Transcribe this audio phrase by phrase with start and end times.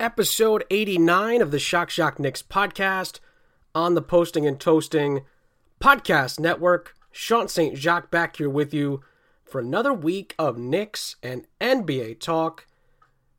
[0.00, 3.20] Episode 89 of the Shock Shock Knicks podcast
[3.76, 5.20] on the Posting and Toasting
[5.80, 6.96] Podcast Network.
[7.12, 7.78] Sean St.
[7.78, 9.02] Jacques back here with you
[9.44, 12.66] for another week of Knicks and NBA talk.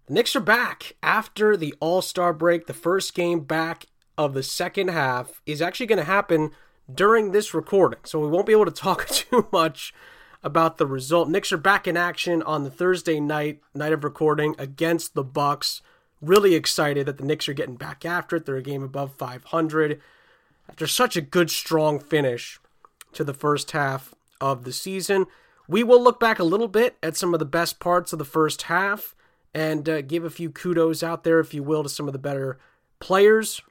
[0.07, 2.67] The Knicks are back after the All Star break.
[2.67, 3.87] The first game back
[4.17, 6.51] of the second half is actually going to happen
[6.91, 9.93] during this recording, so we won't be able to talk too much
[10.41, 11.27] about the result.
[11.27, 15.81] Knicks are back in action on the Thursday night night of recording against the Bucks.
[16.21, 18.45] Really excited that the Knicks are getting back after it.
[18.45, 20.01] They're a game above 500
[20.69, 22.59] after such a good, strong finish
[23.13, 25.25] to the first half of the season.
[25.67, 28.25] We will look back a little bit at some of the best parts of the
[28.25, 29.15] first half
[29.53, 32.19] and uh, give a few kudos out there, if you will, to some of the
[32.19, 32.59] better
[32.99, 33.61] players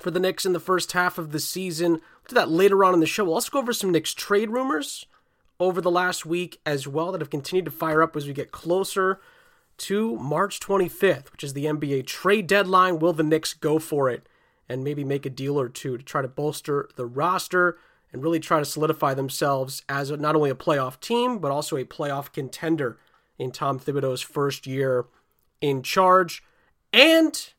[0.00, 1.92] for the Knicks in the first half of the season.
[1.92, 3.24] We'll do that later on in the show.
[3.24, 5.06] We'll also go over some Knicks trade rumors
[5.58, 8.52] over the last week as well that have continued to fire up as we get
[8.52, 9.20] closer
[9.78, 12.98] to March 25th, which is the NBA trade deadline.
[12.98, 14.28] Will the Knicks go for it
[14.68, 17.78] and maybe make a deal or two to try to bolster the roster?
[18.12, 21.84] and really try to solidify themselves as not only a playoff team, but also a
[21.84, 22.98] playoff contender
[23.38, 25.04] in Tom Thibodeau's first year
[25.60, 26.42] in charge.
[26.92, 27.52] And,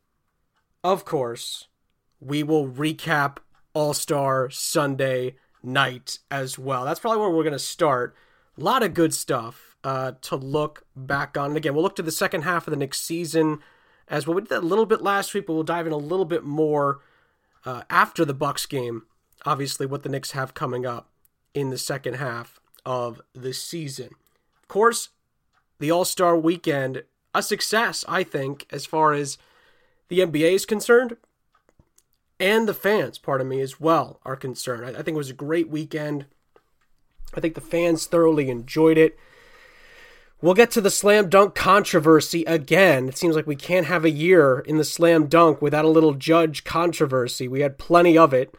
[0.83, 1.67] of course,
[2.19, 3.37] we will recap
[3.73, 6.85] All Star Sunday night as well.
[6.85, 8.15] That's probably where we're going to start.
[8.57, 11.51] A lot of good stuff uh, to look back on.
[11.51, 13.59] And again, we'll look to the second half of the next season
[14.07, 14.35] as well.
[14.35, 16.43] We did that a little bit last week, but we'll dive in a little bit
[16.43, 16.99] more
[17.65, 19.03] uh, after the Bucks game
[19.45, 21.09] obviously what the Knicks have coming up
[21.53, 24.09] in the second half of the season.
[24.61, 25.09] Of course,
[25.79, 29.37] the All Star weekend, a success, I think, as far as
[30.09, 31.17] the NBA is concerned,
[32.39, 34.85] and the fans, part of me as well, are concerned.
[34.85, 36.25] I, think it was a great weekend.
[37.33, 39.17] I think the fans thoroughly enjoyed it.
[40.39, 43.09] We'll get to the slam dunk controversy again.
[43.09, 46.13] It seems like we can't have a year in the slam dunk without a little
[46.13, 47.47] judge controversy.
[47.47, 48.55] We had plenty of it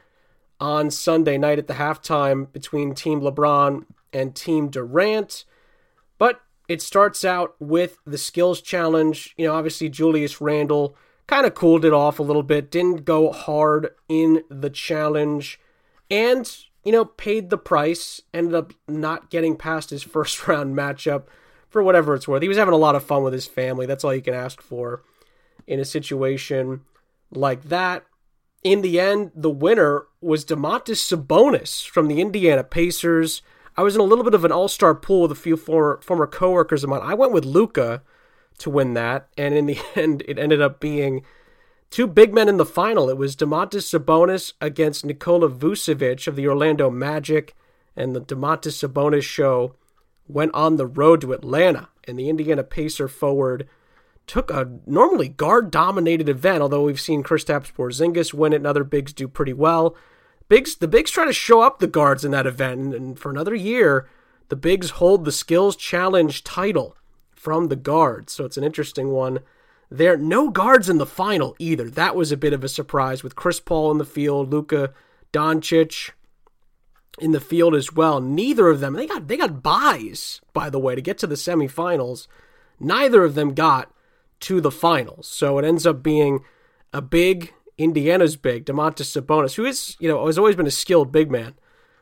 [0.58, 5.44] on Sunday night at the halftime between Team LeBron and Team Durant.
[6.18, 9.34] But it starts out with the skills challenge.
[9.36, 10.96] You know, obviously Julius Randle
[11.28, 15.60] kind of cooled it off a little bit, didn't go hard in the challenge,
[16.10, 16.50] and,
[16.82, 21.26] you know, paid the price, ended up not getting past his first round matchup
[21.68, 22.42] for whatever it's worth.
[22.42, 23.86] He was having a lot of fun with his family.
[23.86, 25.02] That's all you can ask for
[25.66, 26.82] in a situation
[27.30, 28.04] like that
[28.62, 33.42] in the end, the winner was Domantas Sabonis from the Indiana Pacers.
[33.76, 36.26] I was in a little bit of an all-star pool with a few former former
[36.26, 37.00] coworkers of mine.
[37.02, 38.02] I went with Luka
[38.58, 41.24] to win that, and in the end, it ended up being
[41.90, 43.08] two big men in the final.
[43.08, 47.54] It was Domantas Sabonis against Nikola Vucevic of the Orlando Magic,
[47.94, 49.76] and the Domantas Sabonis show
[50.28, 53.68] went on the road to Atlanta, and the Indiana Pacer forward
[54.26, 58.84] took a normally guard dominated event, although we've seen Kristaps Porzingis win it and other
[58.84, 59.96] bigs do pretty well.
[60.48, 63.54] Bigs the bigs try to show up the guards in that event, and for another
[63.54, 64.08] year,
[64.48, 66.96] the bigs hold the skills challenge title
[67.34, 68.32] from the guards.
[68.32, 69.40] So it's an interesting one.
[69.90, 71.88] There are no guards in the final either.
[71.88, 74.92] That was a bit of a surprise with Chris Paul in the field, Luka
[75.32, 76.10] Doncic
[77.20, 78.20] in the field as well.
[78.20, 81.34] Neither of them they got they got buys, by the way, to get to the
[81.34, 82.26] semifinals.
[82.80, 83.92] Neither of them got
[84.40, 85.28] to the finals.
[85.28, 86.40] So it ends up being
[86.92, 91.12] a big Indiana's big Domantas Sabonis, who is you know has always been a skilled
[91.12, 91.54] big man,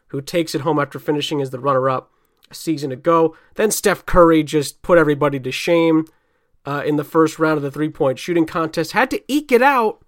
[0.08, 2.10] who takes it home after finishing as the runner-up
[2.50, 3.36] a season ago.
[3.54, 6.06] Then Steph Curry just put everybody to shame
[6.64, 8.92] uh, in the first round of the three-point shooting contest.
[8.92, 10.02] Had to eke it out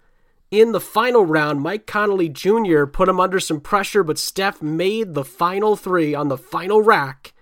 [0.51, 1.61] in the final round.
[1.61, 2.85] Mike Conley Jr.
[2.85, 7.33] put him under some pressure, but Steph made the final three on the final rack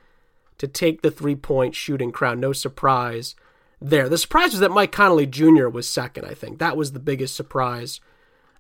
[0.57, 2.39] to take the three-point shooting crown.
[2.39, 3.35] No surprise
[3.79, 4.09] there.
[4.09, 5.67] The surprise was that Mike Conley Jr.
[5.67, 6.59] was second, I think.
[6.59, 8.01] That was the biggest surprise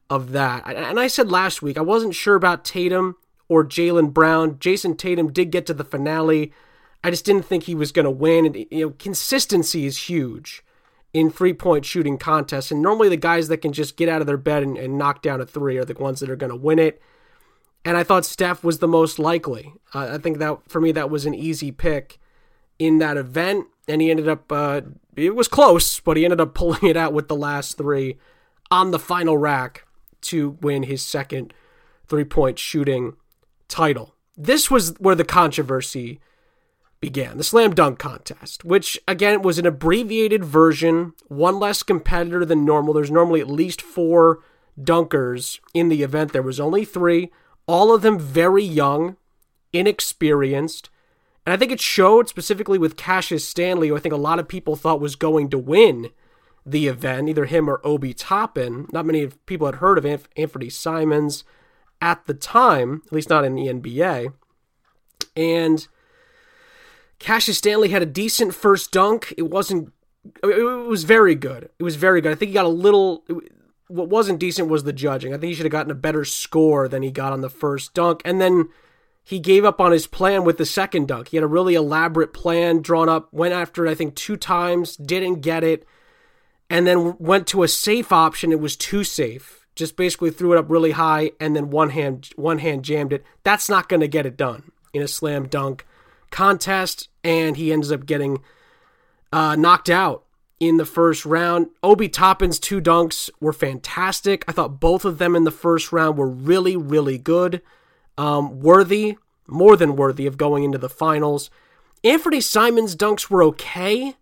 [0.09, 0.65] of that.
[0.67, 3.15] And I said last week, I wasn't sure about Tatum
[3.49, 4.57] or Jaylen Brown.
[4.59, 6.53] Jayson Tatum did get to the finale.
[7.03, 8.45] I just didn't think he was going to win.
[8.45, 10.63] And, you know, consistency is huge
[11.17, 12.69] in three point shooting contests.
[12.69, 15.23] And normally the guys that can just get out of their bed and, and knock
[15.23, 17.01] down a three are the ones that are going to win it.
[17.83, 19.73] And I thought Steph was the most likely.
[19.95, 22.19] Uh, I think that for me, that was an easy pick
[22.77, 23.65] in that event.
[23.87, 24.81] And he ended up uh,
[25.15, 28.19] it was close, but he ended up pulling it out with the last three
[28.69, 29.87] on the final rack
[30.21, 31.51] to win his second
[32.05, 33.15] three point shooting
[33.67, 34.13] title.
[34.37, 36.19] This was where the controversy
[36.99, 42.65] began the slam dunk contest, which again was an abbreviated version, one less competitor than
[42.65, 42.93] normal.
[42.93, 44.39] There's normally at least four
[44.79, 46.33] dunkers in the event.
[46.33, 47.31] There was only three,
[47.67, 49.17] all of them very young,
[49.73, 50.89] inexperienced.
[51.45, 54.47] And I think it showed specifically with Cassius Stanley, who I think a lot of
[54.47, 56.09] people thought was going to win
[56.65, 58.87] the event, either him or Obi Toppin.
[58.91, 61.45] Not many people had heard of Anthony Simons
[62.01, 64.33] at the time, at least not in the NBA.
[65.35, 65.87] And
[67.19, 69.33] Cassius Stanley had a decent first dunk.
[69.37, 69.91] It wasn't.
[70.43, 71.69] It was very good.
[71.79, 72.31] It was very good.
[72.31, 73.25] I think he got a little.
[73.87, 75.33] What wasn't decent was the judging.
[75.33, 77.93] I think he should have gotten a better score than he got on the first
[77.93, 78.21] dunk.
[78.25, 78.69] And then
[79.23, 81.29] he gave up on his plan with the second dunk.
[81.29, 84.97] He had a really elaborate plan drawn up, went after it, I think, two times,
[84.97, 85.85] didn't get it,
[86.69, 88.51] and then went to a safe option.
[88.51, 89.65] It was too safe.
[89.75, 93.23] Just basically threw it up really high and then one hand one hand jammed it.
[93.43, 95.85] That's not going to get it done in a slam dunk
[96.31, 98.41] contest, and he ends up getting
[99.31, 100.23] uh, knocked out
[100.59, 101.67] in the first round.
[101.83, 104.43] Obi Toppin's two dunks were fantastic.
[104.47, 107.61] I thought both of them in the first round were really, really good.
[108.17, 111.49] Um, worthy, more than worthy of going into the finals.
[112.03, 114.15] Anthony Simons' dunks were okay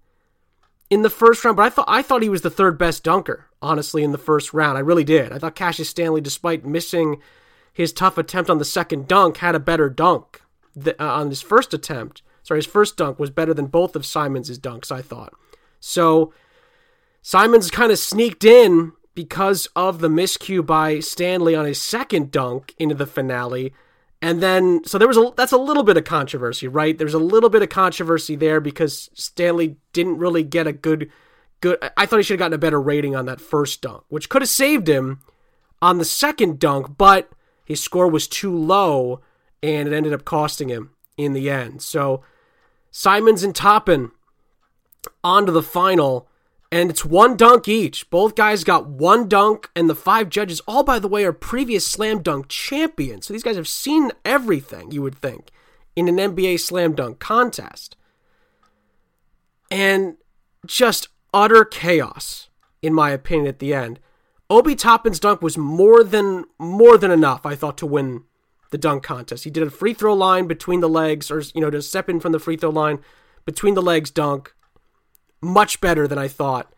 [0.90, 3.48] in the first round, but I thought I thought he was the third best dunker,
[3.62, 4.78] honestly, in the first round.
[4.78, 5.31] I really did.
[5.31, 7.22] I thought Cassius Stanley, despite missing
[7.74, 10.42] his tough attempt on the second dunk, had a better dunk
[10.77, 12.22] uh, on his first attempt.
[12.44, 15.33] Sorry, his first dunk was better than both of Simons' dunks, I thought.
[15.80, 16.33] So
[17.22, 22.75] Simons kind of sneaked in because of the miscue by Stanley on his second dunk
[22.77, 23.74] into the finale.
[24.22, 26.98] And then, so there was a that's a little bit of controversy, right?
[26.98, 31.10] There's a little bit of controversy there because Stanley didn't really get a good,
[31.62, 31.78] good.
[31.98, 34.42] I thought he should have gotten a better rating on that first dunk, which could
[34.42, 35.21] have saved him
[35.81, 37.31] on the second dunk, but
[37.66, 39.21] his score was too low
[39.62, 41.81] and it ended up costing him in the end.
[41.81, 42.24] So
[42.92, 44.12] Simons and Toppin
[45.24, 46.28] on to the final,
[46.72, 48.10] and it's one dunk each.
[48.10, 51.86] Both guys got one dunk, and the five judges, all by the way, are previous
[51.86, 53.28] slam dunk champions.
[53.28, 55.52] So these guys have seen everything, you would think,
[55.96, 57.96] in an NBA slam dunk contest.
[59.69, 60.18] And
[60.66, 62.50] just utter chaos,
[62.81, 64.00] in my opinion, at the end.
[64.50, 68.24] Obi Toppin's dunk was more than more than enough, I thought, to win
[68.71, 69.44] the dunk contest.
[69.44, 72.19] He did a free throw line between the legs, or you know, to step in
[72.19, 73.00] from the free throw line
[73.45, 74.53] between the legs dunk.
[75.41, 76.73] Much better than I thought.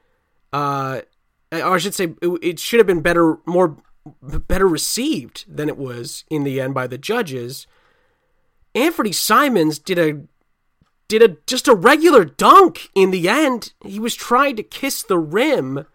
[0.52, 1.02] Uh,
[1.52, 3.78] or I should say, it, it should have been better, more
[4.22, 7.68] better received than it was in the end by the judges.
[8.76, 10.22] Anthony Simons did a
[11.08, 13.74] did a just a regular dunk in the end.
[13.86, 15.86] He was trying to kiss the rim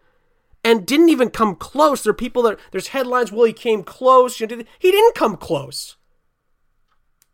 [0.64, 2.02] and didn't even come close.
[2.02, 3.32] There are people that there's headlines.
[3.32, 4.38] Well, he came close.
[4.38, 5.96] He didn't come close.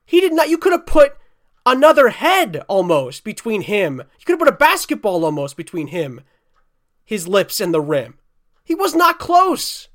[0.04, 0.48] He did not.
[0.48, 1.16] You could have put
[1.66, 3.98] another head almost between him.
[4.19, 6.22] You could have put a basketball almost between him,
[7.04, 8.19] his lips, and the rim.
[8.64, 9.88] He was not close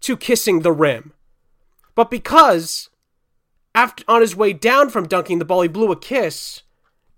[0.00, 1.12] to kissing the rim.
[1.94, 2.90] But because
[3.74, 6.62] after on his way down from dunking the ball, he blew a kiss,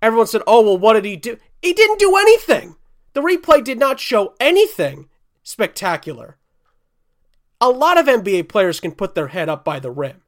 [0.03, 1.37] everyone said, Oh, well, what did he do?
[1.63, 2.77] He didn't do anything.
[3.15, 5.09] The replay did not show anything
[5.49, 6.37] spectacular.
[7.61, 10.21] A lot of NBA players can put their head up by the rim.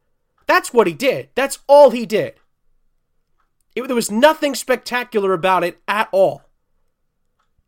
[0.46, 1.28] That's what he did.
[1.34, 2.34] That's all he did.
[3.76, 6.42] It, there was nothing spectacular about it at all.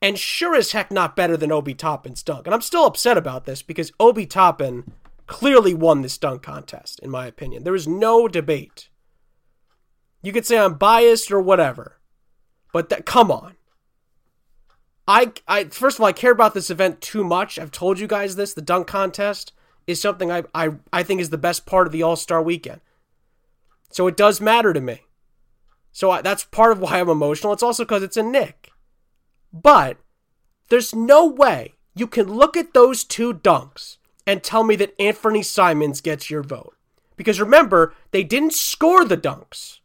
[0.00, 2.46] And sure as heck not better than Obi Toppin's dunk.
[2.46, 4.90] And I'm still upset about this because Obi Toppin
[5.26, 7.64] clearly won this dunk contest, in my opinion.
[7.64, 8.88] There is no debate.
[10.22, 12.00] You could say I'm biased or whatever,
[12.72, 13.56] but come on.
[15.06, 17.58] I, I first of all, I care about this event too much.
[17.58, 18.54] I've told you guys this.
[18.54, 19.52] The dunk contest
[19.86, 22.80] is something I, I, I think is the best part of the All Star weekend.
[23.90, 25.00] So it does matter to me.
[25.90, 27.52] So I, that's part of why I'm emotional.
[27.52, 28.70] It's also because it's a Knick.
[29.52, 29.98] But
[30.68, 35.42] there's no way you can look at those two dunks and tell me that Anthony
[35.42, 36.74] Simons gets your vote.
[37.16, 39.80] Because remember, they didn't score the dunks.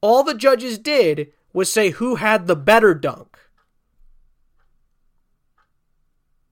[0.00, 3.29] All the judges did was say who had the better dunk.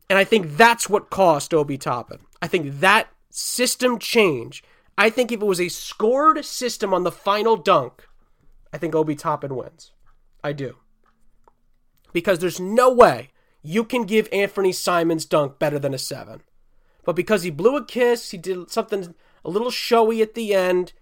[0.09, 2.21] And I think that's what cost Obi Toppin.
[2.41, 4.63] I think that system change.
[4.97, 8.07] I think if it was a scored system on the final dunk,
[8.73, 9.93] I think Obi Toppin wins.
[10.43, 10.77] I do.
[12.13, 13.31] Because there's no way
[13.63, 16.43] you can give Anthony Simons dunk better than a seven.
[17.05, 20.93] But because he blew a kiss, he did something a little showy at the end.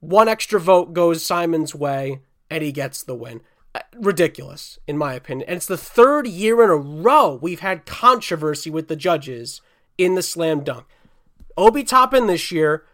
[0.00, 3.42] One extra vote goes Simon's way, and he gets the win.
[3.96, 5.48] Ridiculous, in my opinion.
[5.48, 9.60] And it's the third year in a row we've had controversy with the judges
[9.96, 10.86] in the slam dunk.
[11.56, 12.84] Obi Toppin this year,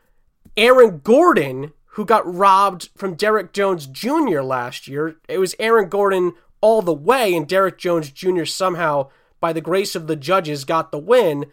[0.56, 4.40] Aaron Gordon, who got robbed from Derrick Jones Jr.
[4.42, 5.16] last year.
[5.28, 8.44] It was Aaron Gordon all the way, and Derrick Jones Jr.
[8.44, 9.08] somehow,
[9.40, 11.46] by the grace of the judges, got the win.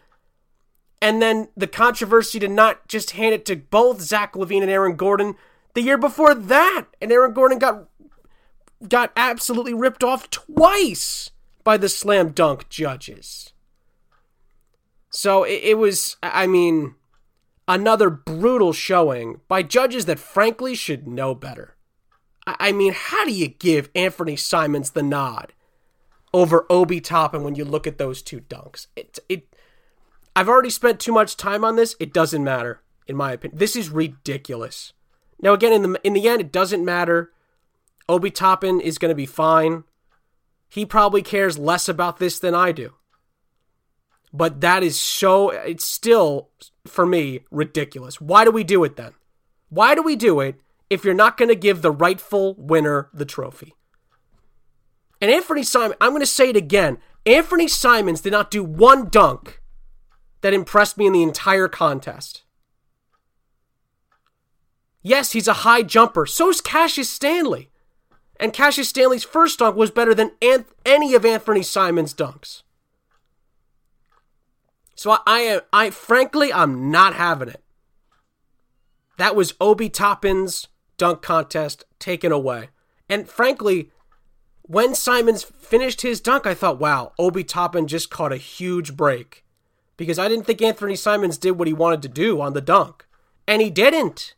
[1.00, 4.96] And then the controversy to not just hand it to both Zach LaVine and Aaron
[4.96, 5.34] Gordon
[5.74, 6.86] the year before that.
[7.00, 7.88] And Aaron Gordon got
[8.88, 11.30] got absolutely ripped off twice
[11.62, 13.52] by the slam dunk judges.
[15.10, 16.96] So it, it was, I mean,
[17.68, 21.76] another brutal showing by judges that frankly should know better.
[22.46, 25.52] I, I mean, how do you give Anthony Simons the nod
[26.32, 28.88] over Obi Toppin when you look at those two dunks?
[28.96, 29.54] It, it,
[30.34, 31.94] I've already spent too much time on this.
[32.00, 33.58] It doesn't matter, in my opinion.
[33.58, 34.92] This is ridiculous.
[35.40, 37.30] Now, again, in the in the end, it doesn't matter
[38.08, 39.84] Obi Toppin is going to be fine.
[40.68, 42.94] He probably cares less about this than I do.
[44.32, 46.50] But that is so, it's still,
[46.86, 48.20] for me, ridiculous.
[48.20, 49.12] Why do we do it then?
[49.68, 50.56] Why do we do it
[50.90, 53.74] if you're not going to give the rightful winner the trophy?
[55.20, 56.98] And Anthony Simon, I'm going to say it again.
[57.24, 59.62] Anthony Simons did not do one dunk
[60.42, 62.42] that impressed me in the entire contest.
[65.02, 66.26] Yes, he's a high jumper.
[66.26, 67.70] So is Cassius Stanley.
[68.40, 72.62] And Cassius Stanley's first dunk was better than any of Anthony Simon's dunks.
[74.94, 77.62] So I, I, I frankly, I'm not having it.
[79.18, 82.70] That was Obi Toppin's dunk contest taken away.
[83.08, 83.90] And frankly,
[84.62, 89.44] when Simons finished his dunk, I thought, wow, Obi Toppin just caught a huge break.
[89.96, 93.06] Because I didn't think Anthony Simons did what he wanted to do on the dunk.
[93.46, 94.34] And he didn't.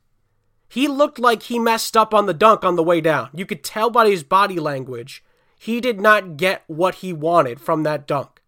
[0.68, 3.30] He looked like he messed up on the dunk on the way down.
[3.32, 5.22] You could tell by his body language,
[5.58, 8.42] he did not get what he wanted from that dunk.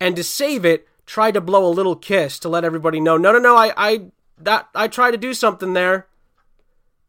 [0.00, 3.32] And to save it, tried to blow a little kiss to let everybody know, no,
[3.32, 4.06] no, no, I, I,
[4.38, 6.06] that, I tried to do something there.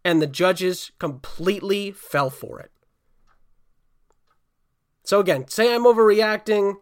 [0.03, 2.71] And the judges completely fell for it.
[5.03, 6.77] So again, say I'm overreacting,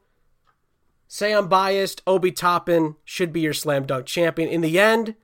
[1.08, 4.50] say I'm biased, Obi Toppin should be your slam dunk champion.
[4.50, 5.16] In the end,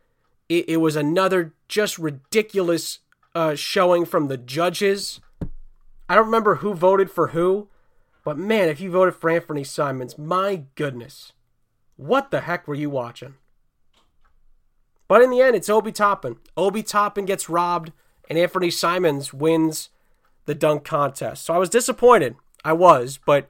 [0.49, 2.99] it, it was another just ridiculous
[3.33, 5.19] uh, showing from the judges.
[6.07, 7.67] I don't remember who voted for who,
[8.23, 11.33] but man, if you voted for Anthony Simons, my goodness,
[11.97, 13.35] what the heck were you watching?
[15.07, 16.37] But in the end, it's Obi Toppin.
[16.57, 17.91] Obi Toppin gets robbed,
[18.29, 19.89] and Anthony Simons wins
[20.45, 21.45] the dunk contest.
[21.45, 22.35] So I was disappointed.
[22.63, 23.47] I was, but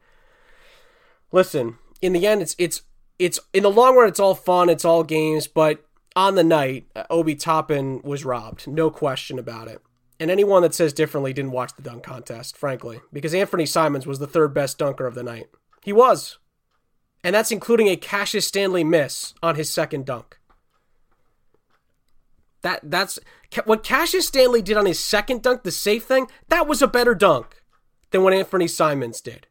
[1.31, 2.81] listen, in the end, it's it's
[3.17, 5.84] it's in the long run, it's all fun, it's all games, but
[6.15, 8.67] on the night, uh, Obi Toppin was robbed.
[8.67, 9.81] No question about it.
[10.19, 14.19] And anyone that says differently didn't watch the dunk contest, frankly, because Anthony Simons was
[14.19, 15.48] the third best dunker of the night.
[15.84, 16.38] He was.
[17.24, 20.38] And that's including a Cassius Stanley miss on his second dunk.
[22.62, 23.19] That that's
[23.65, 27.13] what Cassius Stanley did on his second dunk, the safe thing, that was a better
[27.13, 27.62] dunk
[28.12, 29.48] than what Anthony Simons did.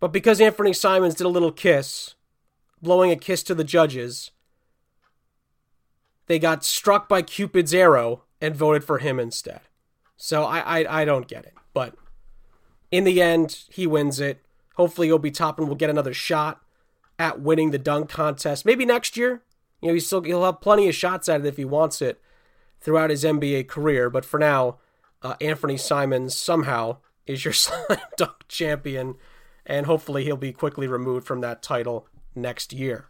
[0.00, 2.14] But because Anthony Simons did a little kiss,
[2.82, 4.30] blowing a kiss to the judges,
[6.26, 9.60] they got struck by Cupid's arrow and voted for him instead.
[10.16, 11.54] So I, I, I don't get it.
[11.72, 11.94] But
[12.90, 14.44] in the end, he wins it.
[14.76, 16.62] Hopefully, Obi Toppin will get another shot
[17.18, 18.64] at winning the dunk contest.
[18.64, 19.42] Maybe next year.
[19.80, 22.20] You know, he still he'll have plenty of shots at it if he wants it
[22.80, 24.08] throughout his NBA career.
[24.10, 24.78] But for now,
[25.22, 29.16] uh, Anthony Simons somehow is your slam dunk champion,
[29.64, 33.08] and hopefully he'll be quickly removed from that title next year.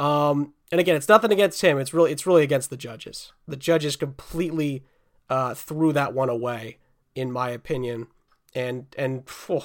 [0.00, 1.78] Um, and again, it's nothing against him.
[1.78, 3.32] It's really it's really against the judges.
[3.46, 4.84] The judges completely
[5.28, 6.78] uh, threw that one away,
[7.14, 8.06] in my opinion.
[8.54, 9.62] And and for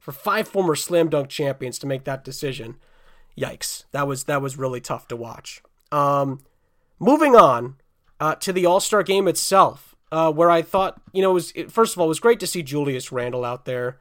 [0.00, 2.76] five former slam dunk champions to make that decision,
[3.36, 3.84] yikes!
[3.92, 5.62] That was that was really tough to watch.
[5.92, 6.40] Um,
[6.98, 7.76] moving on
[8.18, 11.52] uh, to the All Star game itself, uh, where I thought you know it was
[11.54, 13.98] it, first of all it was great to see Julius Randle out there.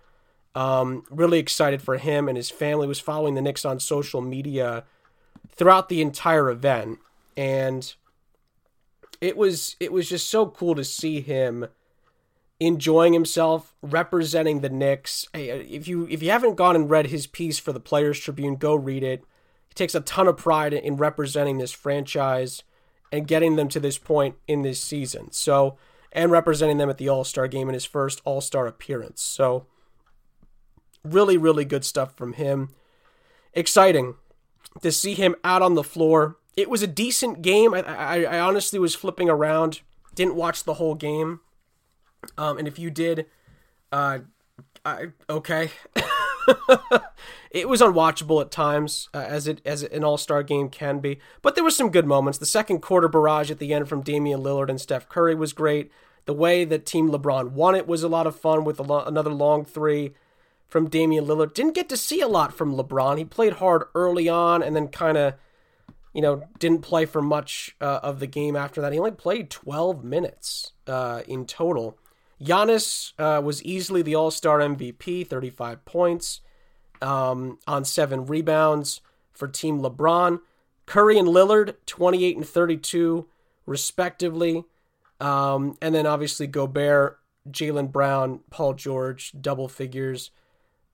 [0.55, 2.87] Um, really excited for him and his family.
[2.87, 4.85] Was following the Knicks on social media
[5.57, 6.99] throughout the entire event
[7.35, 7.95] and
[9.21, 11.67] it was it was just so cool to see him
[12.59, 15.27] enjoying himself representing the Knicks.
[15.33, 18.75] If you if you haven't gone and read his piece for the Players Tribune, go
[18.75, 19.23] read it.
[19.69, 22.63] He takes a ton of pride in representing this franchise
[23.11, 25.31] and getting them to this point in this season.
[25.31, 25.77] So,
[26.11, 29.21] and representing them at the All-Star game in his first All-Star appearance.
[29.21, 29.65] So,
[31.03, 32.69] really really good stuff from him.
[33.53, 34.15] Exciting
[34.81, 36.37] to see him out on the floor.
[36.55, 37.73] It was a decent game.
[37.73, 39.81] I, I, I honestly was flipping around,
[40.15, 41.39] didn't watch the whole game.
[42.37, 43.27] Um, and if you did,
[43.91, 44.19] Uh,
[44.83, 45.69] I, okay.
[47.51, 51.19] it was unwatchable at times, uh, as it as an All Star game can be.
[51.41, 52.37] But there were some good moments.
[52.39, 55.91] The second quarter barrage at the end from Damian Lillard and Steph Curry was great.
[56.25, 59.31] The way that Team LeBron won it was a lot of fun with lo- another
[59.31, 60.13] long three
[60.67, 61.53] from Damian Lillard.
[61.53, 63.17] Didn't get to see a lot from LeBron.
[63.17, 65.35] He played hard early on and then kind of,
[66.13, 68.93] you know, didn't play for much uh, of the game after that.
[68.93, 71.97] He only played 12 minutes uh, in total.
[72.41, 76.41] Giannis uh, was easily the All Star MVP, 35 points
[77.01, 80.39] um, on seven rebounds for Team LeBron.
[80.85, 83.27] Curry and Lillard, 28 and 32,
[83.65, 84.63] respectively.
[85.19, 87.19] Um, and then obviously Gobert,
[87.49, 90.31] Jaylen Brown, Paul George, double figures.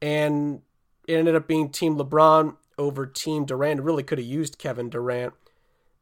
[0.03, 0.61] And
[1.07, 3.81] it ended up being Team LeBron over Team Durant.
[3.81, 5.33] Really could have used Kevin Durant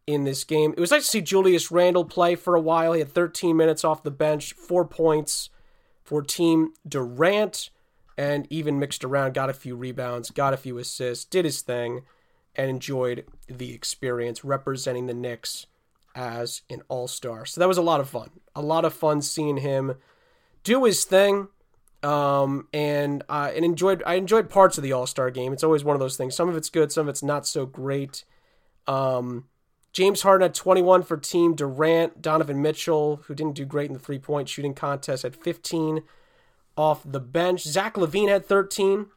[0.08, 0.74] in this game.
[0.76, 2.94] It was nice to see Julius Randle play for a while.
[2.94, 5.50] He had 13 minutes off the bench, four points
[6.04, 7.70] for Team Durant,
[8.18, 12.02] and even mixed around, got a few rebounds, got a few assists, did his thing,
[12.56, 15.68] and enjoyed the experience representing the Knicks
[16.16, 17.46] as an all star.
[17.46, 18.32] So that was a lot of fun.
[18.56, 19.96] A lot of fun seeing him
[20.64, 21.48] do his thing.
[22.04, 25.54] Um, and uh, and enjoyed I enjoyed parts of the All Star game.
[25.54, 26.36] It's always one of those things.
[26.36, 28.24] Some of it's good, some of it's not so great.
[28.88, 29.46] Um,
[29.94, 32.22] James Harden had 21 for Team Durant.
[32.22, 36.04] Donovan Mitchell, who didn't do great in the three point shooting contest, had 15
[36.78, 37.64] off the bench.
[37.64, 39.08] Zach LaVine had 13.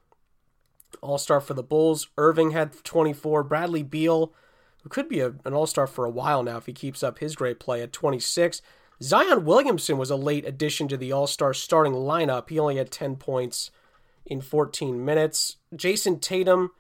[1.01, 2.09] All star for the Bulls.
[2.19, 3.45] Irving had 24.
[3.45, 4.33] Bradley Beal,
[4.83, 7.19] who could be a, an all star for a while now if he keeps up
[7.19, 8.61] his great play, at 26.
[9.03, 12.49] Zion Williamson was a late addition to the all star starting lineup.
[12.49, 13.71] He only had 10 points
[14.25, 15.57] in 14 minutes.
[15.75, 16.71] Jayson Tatum,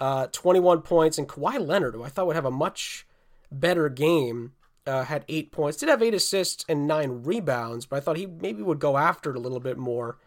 [0.00, 1.18] uh, 21 points.
[1.18, 3.06] And Kawhi Leonard, who I thought would have a much
[3.50, 4.52] better game,
[4.86, 5.78] uh, had eight points.
[5.78, 9.30] Did have eight assists and nine rebounds, but I thought he maybe would go after
[9.30, 10.18] it a little bit more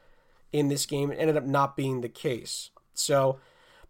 [0.51, 1.11] in this game.
[1.11, 2.71] It ended up not being the case.
[2.93, 3.39] So,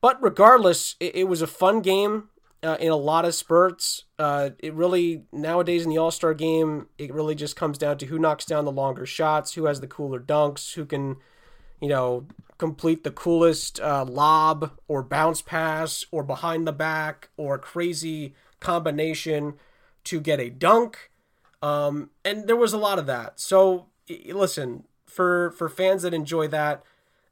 [0.02, 2.30] but regardless, it, it was a fun game
[2.64, 4.04] uh, in a lot of spurts.
[4.18, 8.08] Uh, it really nowadays in the All Star game, it really just comes down to
[8.08, 11.18] who knocks down the longer shots, who has the cooler dunks, who can,
[11.80, 17.58] you know, complete the coolest uh, lob or bounce pass or behind the back or
[17.60, 19.54] crazy combination
[20.04, 21.12] to get a dunk.
[21.62, 23.40] Um, and there was a lot of that.
[23.40, 23.88] So
[24.30, 26.84] listen, for for fans that enjoy that,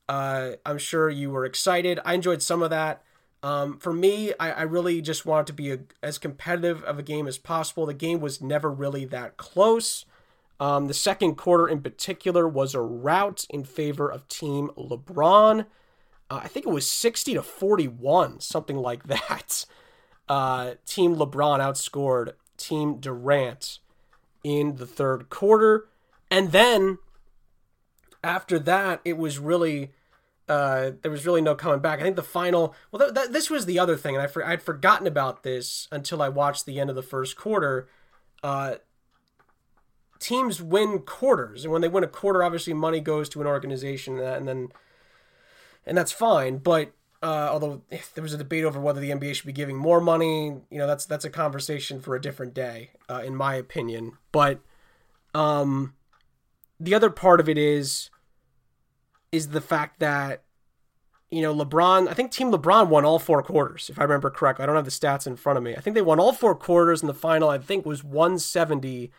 [0.07, 1.99] uh, I'm sure you were excited.
[2.05, 3.01] I enjoyed some of that.
[3.45, 7.03] Um, for me, I, I, really just wanted to be a, as competitive of a
[7.03, 7.85] game as possible.
[7.85, 10.05] The game was never really that close.
[10.59, 15.67] Um, the second quarter, in particular, was a rout in favor of Team LeBron.
[16.27, 19.67] Uh, I think it was 60 to 41, something like that.
[20.27, 23.77] Uh, Team LeBron outscored Team Durant
[24.43, 25.87] in the third quarter.
[26.31, 26.97] And then
[28.23, 29.91] after that, it was really.
[30.47, 31.99] Uh, there was really no coming back.
[31.99, 32.75] I think the final.
[32.91, 35.87] Well, th- th- this was the other thing, and I for- I'd forgotten about this
[35.91, 37.87] until I watched the end of the first quarter.
[38.43, 38.75] Uh,
[40.19, 44.19] teams win quarters, and when they win a quarter, obviously money goes to an organization,
[44.19, 44.69] and, then
[45.85, 46.57] and that's fine.
[46.57, 47.81] But uh, although
[48.13, 50.87] there was a debate over whether the NBA should be giving more money, you know,
[50.87, 54.13] that's that's a conversation for a different day, uh, in my opinion.
[54.31, 54.59] But
[55.33, 55.95] um,
[56.79, 58.09] the other part of it is
[59.35, 60.43] is the fact that
[61.29, 62.07] you know LeBron.
[62.07, 64.63] I think Team LeBron won all four quarters, if I remember correctly.
[64.63, 65.75] I don't have the stats in front of me.
[65.75, 69.11] I think they won all four quarters, and the final I think was 170,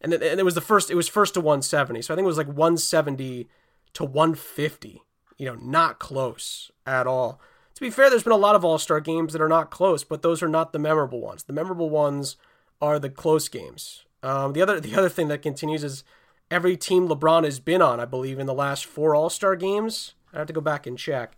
[0.00, 0.90] and it, and it was the first.
[0.90, 3.48] It was first to 170, so I think it was like 170
[3.92, 5.02] to 150
[5.40, 7.40] you know, not close at all.
[7.74, 10.04] To be fair, there's been a lot of All Star games that are not close,
[10.04, 11.44] but those are not the memorable ones.
[11.44, 12.36] The memorable ones
[12.78, 14.04] are the close games.
[14.22, 16.04] Um, the other the other thing that continues is
[16.50, 20.14] every team LeBron has been on, I believe, in the last four All Star games.
[20.32, 21.36] I have to go back and check.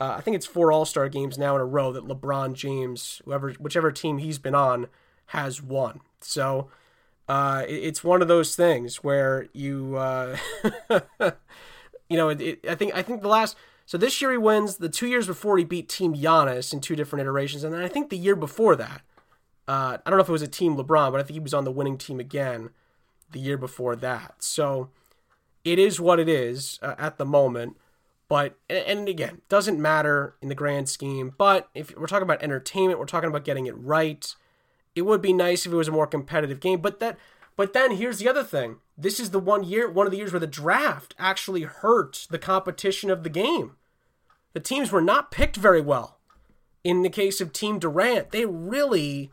[0.00, 3.22] Uh, I think it's four All Star games now in a row that LeBron James,
[3.24, 4.88] whoever whichever team he's been on,
[5.26, 6.00] has won.
[6.20, 6.68] So
[7.28, 9.96] uh, it, it's one of those things where you.
[9.96, 10.36] Uh,
[12.08, 14.76] you know, it, it, I think I think the last so this year he wins.
[14.76, 17.88] The two years before he beat Team Giannis in two different iterations, and then I
[17.88, 19.02] think the year before that,
[19.68, 21.54] uh, I don't know if it was a Team LeBron, but I think he was
[21.54, 22.70] on the winning team again
[23.32, 24.36] the year before that.
[24.38, 24.90] So
[25.64, 27.76] it is what it is uh, at the moment.
[28.28, 31.34] But and again, doesn't matter in the grand scheme.
[31.36, 34.34] But if we're talking about entertainment, we're talking about getting it right.
[34.94, 36.80] It would be nice if it was a more competitive game.
[36.80, 37.18] But that
[37.56, 38.76] but then here's the other thing.
[38.96, 42.38] This is the one year, one of the years where the draft actually hurt the
[42.38, 43.76] competition of the game.
[44.52, 46.18] The teams were not picked very well.
[46.84, 49.30] In the case of Team Durant, they really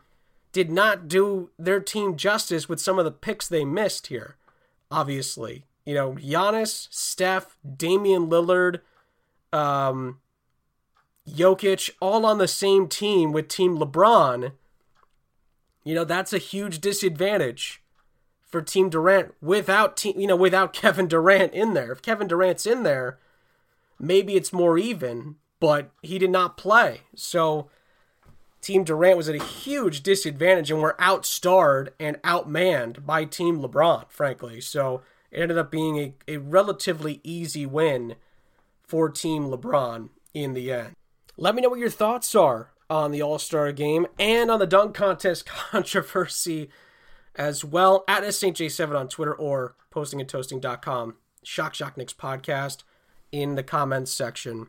[0.51, 4.35] did not do their team justice with some of the picks they missed here,
[4.89, 5.65] obviously.
[5.85, 8.81] You know, Giannis, Steph, Damian Lillard,
[9.53, 10.19] um,
[11.27, 14.53] Jokic, all on the same team with Team LeBron,
[15.83, 17.81] you know, that's a huge disadvantage
[18.45, 21.91] for Team Durant without team, you know, without Kevin Durant in there.
[21.91, 23.19] If Kevin Durant's in there,
[23.99, 27.01] maybe it's more even, but he did not play.
[27.15, 27.69] So
[28.61, 34.05] Team Durant was at a huge disadvantage and were outstarred and outmanned by Team LeBron,
[34.09, 34.59] frankly.
[34.59, 38.15] So it ended up being a, a relatively easy win
[38.81, 40.95] for Team LeBron in the end.
[41.37, 44.67] Let me know what your thoughts are on the All Star game and on the
[44.67, 46.69] dunk contest controversy
[47.35, 51.15] as well at SJ7 on Twitter or postingandtoasting.com.
[51.43, 52.83] Shock Shock Knicks podcast
[53.31, 54.67] in the comments section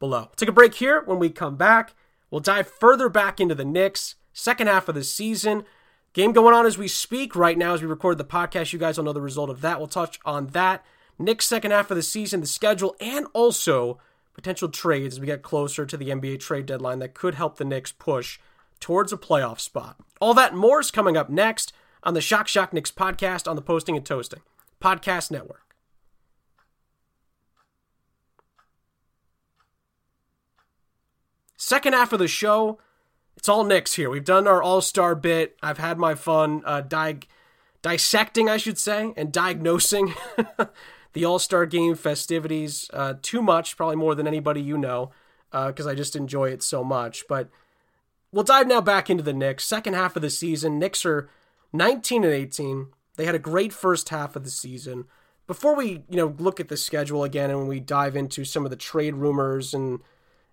[0.00, 0.30] below.
[0.36, 1.02] take a break here.
[1.04, 1.94] When we come back,
[2.30, 5.64] we'll dive further back into the Knicks, second half of the season.
[6.12, 8.72] Game going on as we speak right now as we record the podcast.
[8.72, 9.78] You guys will know the result of that.
[9.78, 10.84] We'll touch on that.
[11.18, 13.98] Knicks second half of the season, the schedule, and also
[14.34, 17.64] potential trades as we get closer to the NBA trade deadline that could help the
[17.64, 18.38] Knicks push
[18.80, 19.96] towards a playoff spot.
[20.20, 21.72] All that more is coming up next
[22.04, 24.40] on the Shock Shock Knicks podcast on the Posting and Toasting
[24.80, 25.67] Podcast Network.
[31.68, 32.78] Second half of the show,
[33.36, 34.08] it's all Knicks here.
[34.08, 35.54] We've done our All Star bit.
[35.62, 37.18] I've had my fun uh, di-
[37.82, 40.14] dissecting, I should say, and diagnosing
[41.12, 42.88] the All Star Game festivities.
[42.90, 45.10] Uh, too much, probably more than anybody you know,
[45.52, 47.24] because uh, I just enjoy it so much.
[47.28, 47.50] But
[48.32, 49.66] we'll dive now back into the Knicks.
[49.66, 51.28] Second half of the season, Knicks are
[51.74, 52.86] 19 and 18.
[53.16, 55.04] They had a great first half of the season.
[55.46, 58.70] Before we, you know, look at the schedule again and we dive into some of
[58.70, 60.00] the trade rumors and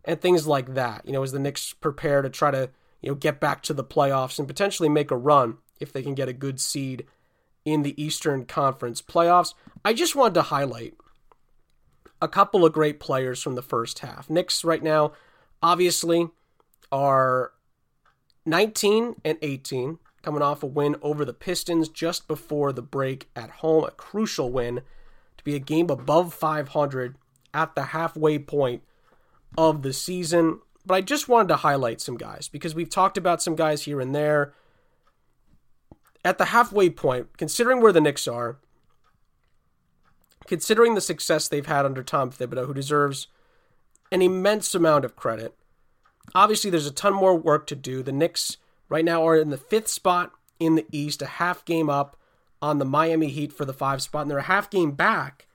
[0.05, 2.69] and things like that, you know, as the Knicks prepare to try to,
[3.01, 6.15] you know, get back to the playoffs and potentially make a run if they can
[6.15, 7.05] get a good seed
[7.65, 9.53] in the Eastern Conference playoffs.
[9.83, 10.93] I just wanted to highlight
[12.21, 14.29] a couple of great players from the first half.
[14.29, 15.13] Knicks right now,
[15.61, 16.29] obviously,
[16.91, 17.51] are
[18.45, 23.49] 19 and 18, coming off a win over the Pistons just before the break at
[23.49, 24.81] home, a crucial win
[25.37, 27.17] to be a game above 500
[27.53, 28.83] at the halfway point
[29.57, 30.59] of the season.
[30.85, 33.99] But I just wanted to highlight some guys because we've talked about some guys here
[33.99, 34.53] and there
[36.23, 38.57] at the halfway point, considering where the Knicks are,
[40.47, 43.27] considering the success they've had under Tom Thibodeau, who deserves
[44.11, 45.55] an immense amount of credit,
[46.33, 48.01] obviously there's a ton more work to do.
[48.01, 48.57] The Knicks
[48.89, 52.17] right now are in the fifth spot in the East, a half game up
[52.61, 55.47] on the Miami Heat for the five spot, and they're a half game back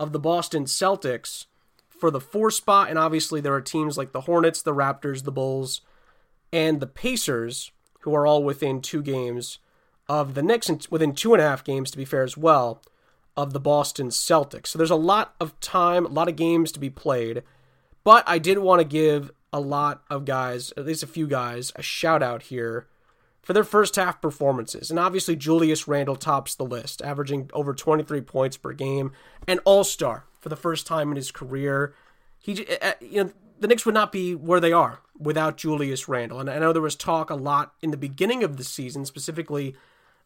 [0.00, 1.46] of the Boston Celtics
[1.98, 2.88] for the four spot.
[2.88, 5.80] And obviously there are teams like the Hornets, the Raptors, the Bulls,
[6.52, 9.58] and the Pacers, who are all within two games
[10.08, 12.82] of the Knicks and within two and a half games, to be fair as well,
[13.36, 14.68] of the Boston Celtics.
[14.68, 17.42] So there's a lot of time, a lot of games to be played.
[18.04, 21.72] But I did want to give a lot of guys, at least a few guys,
[21.74, 22.86] a shout out here
[23.42, 24.90] for their first half performances.
[24.90, 29.12] And obviously, Julius Randle tops the list, averaging over 23 points per game,
[29.48, 31.92] an all star for the first time in his career.
[32.38, 32.64] He,
[33.00, 36.38] you know, the Knicks would not be where they are without Julius Randle.
[36.38, 39.74] And I know there was talk a lot in the beginning of the season, specifically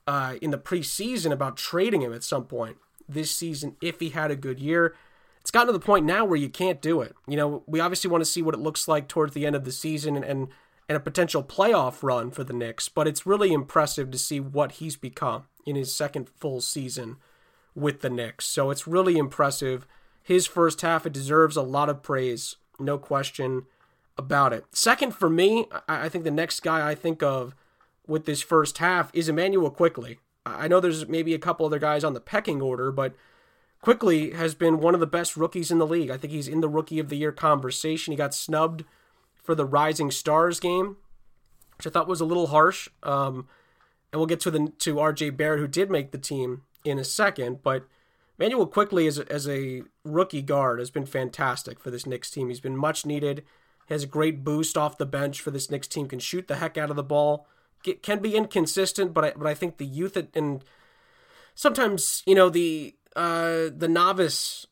[0.06, 2.76] uh, in the preseason about trading him at some point
[3.08, 4.94] this season if he had a good year.
[5.40, 7.16] It's gotten to the point now where you can't do it.
[7.26, 9.64] You know, we obviously want to see what it looks like towards the end of
[9.64, 10.48] the season and, and,
[10.86, 14.72] and a potential playoff run for the Knicks, but it's really impressive to see what
[14.72, 17.16] he's become in his second full season
[17.74, 18.44] with the Knicks.
[18.44, 19.86] So it's really impressive.
[20.30, 23.66] His first half, it deserves a lot of praise, no question
[24.16, 24.64] about it.
[24.70, 27.52] Second for me, I think the next guy I think of
[28.06, 30.20] with this first half is Immanuel Quickley.
[30.46, 33.16] I know there's maybe a couple other guys on the pecking order, but
[33.82, 36.12] Quickley has been one of the best rookies in the league.
[36.12, 38.12] I think he's in the rookie of the year conversation.
[38.12, 38.84] He got snubbed
[39.34, 40.96] for the Rising Stars game,
[41.76, 42.88] which I thought was a little harsh.
[43.02, 43.48] Um,
[44.12, 47.04] and we'll get to the to RJ Barrett, who did make the team in a
[47.04, 47.64] second.
[47.64, 47.88] But
[48.40, 52.48] Manuel Quickley as a, as a rookie guard has been fantastic for this Knicks team.
[52.48, 53.44] He's been much needed.
[53.86, 56.08] He has a great boost off the bench for this Knicks team.
[56.08, 57.46] Can shoot the heck out of the ball
[58.02, 60.64] can be inconsistent, but I, but I think the youth and
[61.54, 64.66] sometimes you know the uh, the novice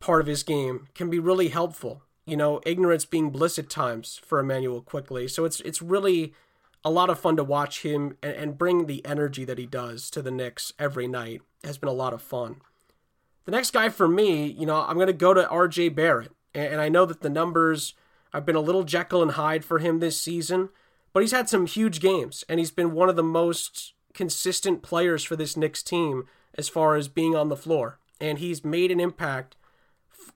[0.00, 2.02] part of his game can be really helpful.
[2.26, 5.28] You know, ignorance being bliss at times for Immanuel Quickley.
[5.28, 6.32] So it's it's really
[6.84, 10.10] a lot of fun to watch him and, and bring the energy that he does
[10.10, 11.42] to the Knicks every night.
[11.62, 12.60] It has been a lot of fun.
[13.44, 16.32] The next guy for me, you know, I'm going to go to RJ Barrett.
[16.54, 17.94] And, I know that the numbers
[18.32, 20.68] have been a little Jekyll and Hyde for him this season.
[21.12, 25.22] But he's had some huge games, and he's been one of the most consistent players
[25.22, 26.24] for this Knicks team
[26.56, 27.98] as far as being on the floor.
[28.20, 29.56] and he's made an impact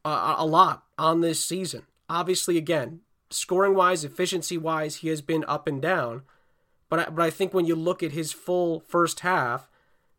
[0.04, 1.82] uh, a lot on this season.
[2.08, 6.22] Obviously, again, scoring wise, efficiency wise, he has been up and down.
[6.88, 9.68] But I, but I think when you look at his full first half,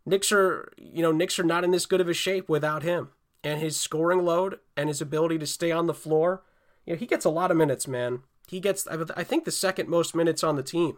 [0.10, 3.10] Knicks are you know Knicks are not in this good of a shape without him
[3.43, 6.43] and his scoring load and his ability to stay on the floor.
[6.86, 8.24] You know he gets a lot of minutes, man.
[8.48, 10.98] He gets I think the second most minutes on the team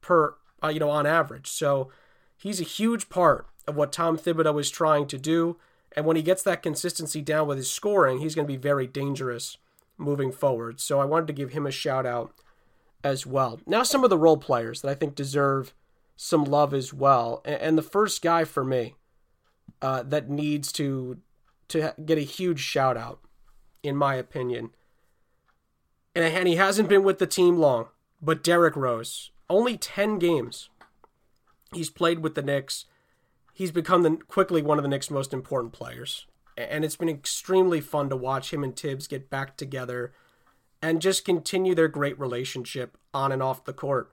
[0.00, 1.48] per uh, you know on average.
[1.48, 1.90] So
[2.36, 5.56] he's a huge part of what Tom Thibodeau is trying to do.
[5.92, 8.86] And when he gets that consistency down with his scoring, he's going to be very
[8.86, 9.56] dangerous
[9.98, 10.78] moving forward.
[10.78, 12.34] So I wanted to give him a shout out
[13.02, 13.60] as well.
[13.66, 15.72] Now, some of the role players that I think deserve
[16.16, 17.42] some love as well.
[17.44, 18.96] And the first guy for me
[19.82, 21.18] uh, that needs to
[21.68, 23.20] to get a huge shout out,
[23.82, 24.70] in my opinion,
[26.14, 27.88] and he hasn't been with the team long,
[28.22, 30.70] but Derrick Rose, only ten games
[31.72, 32.84] he's played with the Knicks.
[33.52, 36.26] He's become the, quickly one of the Knicks' most important players,
[36.56, 40.12] and it's been extremely fun to watch him and Thibs get back together
[40.80, 44.12] and just continue their great relationship on and off the court.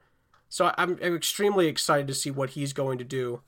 [0.54, 3.42] So I'm, I'm extremely excited to see what he's going to do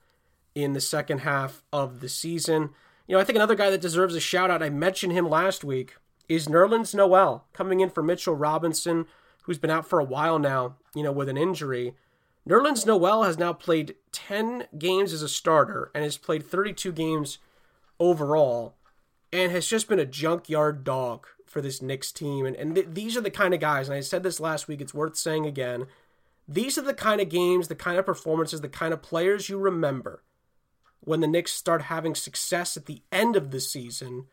[0.56, 2.72] in the second half of the season.
[3.06, 5.64] You know, I think another guy that deserves a shout out, I mentioned him last
[5.64, 9.06] week, is Nerlens Noel coming in for Mitchell Robinson,
[9.44, 11.94] who's been out for a while now, you know, with an injury.
[12.50, 17.38] Nerlens Noel has now played 10 games as a starter and has played 32 games
[18.00, 18.74] overall
[19.32, 22.48] and has just been a junkyard dog for this Knicks team.
[22.48, 24.82] And, and th- these are the kind of guys, and I said this last week,
[24.82, 25.86] it's worth saying again
[26.48, 29.58] these are the kind of games, the kind of performances, the kind of players you
[29.58, 30.24] remember
[31.00, 34.26] when the Knicks start having success at the end of the season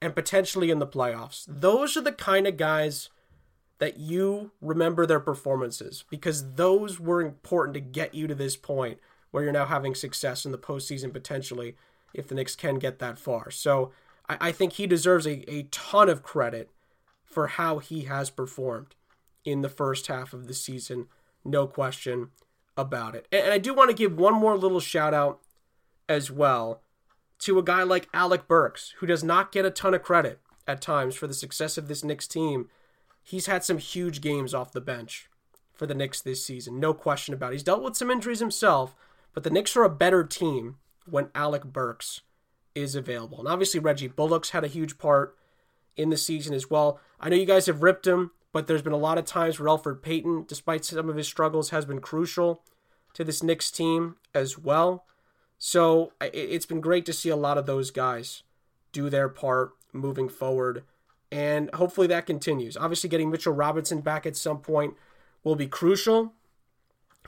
[0.00, 1.44] and potentially in the playoffs.
[1.48, 3.08] Those are the kind of guys
[3.78, 8.98] that you remember their performances because those were important to get you to this point
[9.30, 11.76] where you're now having success in the postseason potentially
[12.14, 13.50] if the Knicks can get that far.
[13.50, 13.92] So
[14.28, 16.70] I, I think he deserves a, a ton of credit
[17.24, 18.94] for how he has performed
[19.44, 21.06] in the first half of the season
[21.44, 22.30] no question
[22.76, 23.26] about it.
[23.32, 25.40] And I do want to give one more little shout out
[26.08, 26.82] as well
[27.40, 30.80] to a guy like Alec Burks, who does not get a ton of credit at
[30.80, 32.68] times for the success of this Knicks team.
[33.22, 35.28] He's had some huge games off the bench
[35.74, 37.54] for the Knicks this season, no question about it.
[37.54, 38.96] He's dealt with some injuries himself,
[39.32, 40.76] but the Knicks are a better team
[41.08, 42.22] when Alec Burks
[42.74, 43.38] is available.
[43.38, 45.36] And obviously, Reggie Bullock's had a huge part
[45.96, 47.00] in the season as well.
[47.20, 49.68] I know you guys have ripped him but there's been a lot of times where
[49.68, 52.64] Elfrid Payton, despite some of his struggles, has been crucial
[53.14, 55.04] to this Knicks team as well.
[55.58, 58.42] So it's been great to see a lot of those guys
[58.90, 60.82] do their part moving forward,
[61.30, 62.76] and hopefully that continues.
[62.76, 64.94] Obviously, getting Mitchell Robinson back at some point
[65.44, 66.32] will be crucial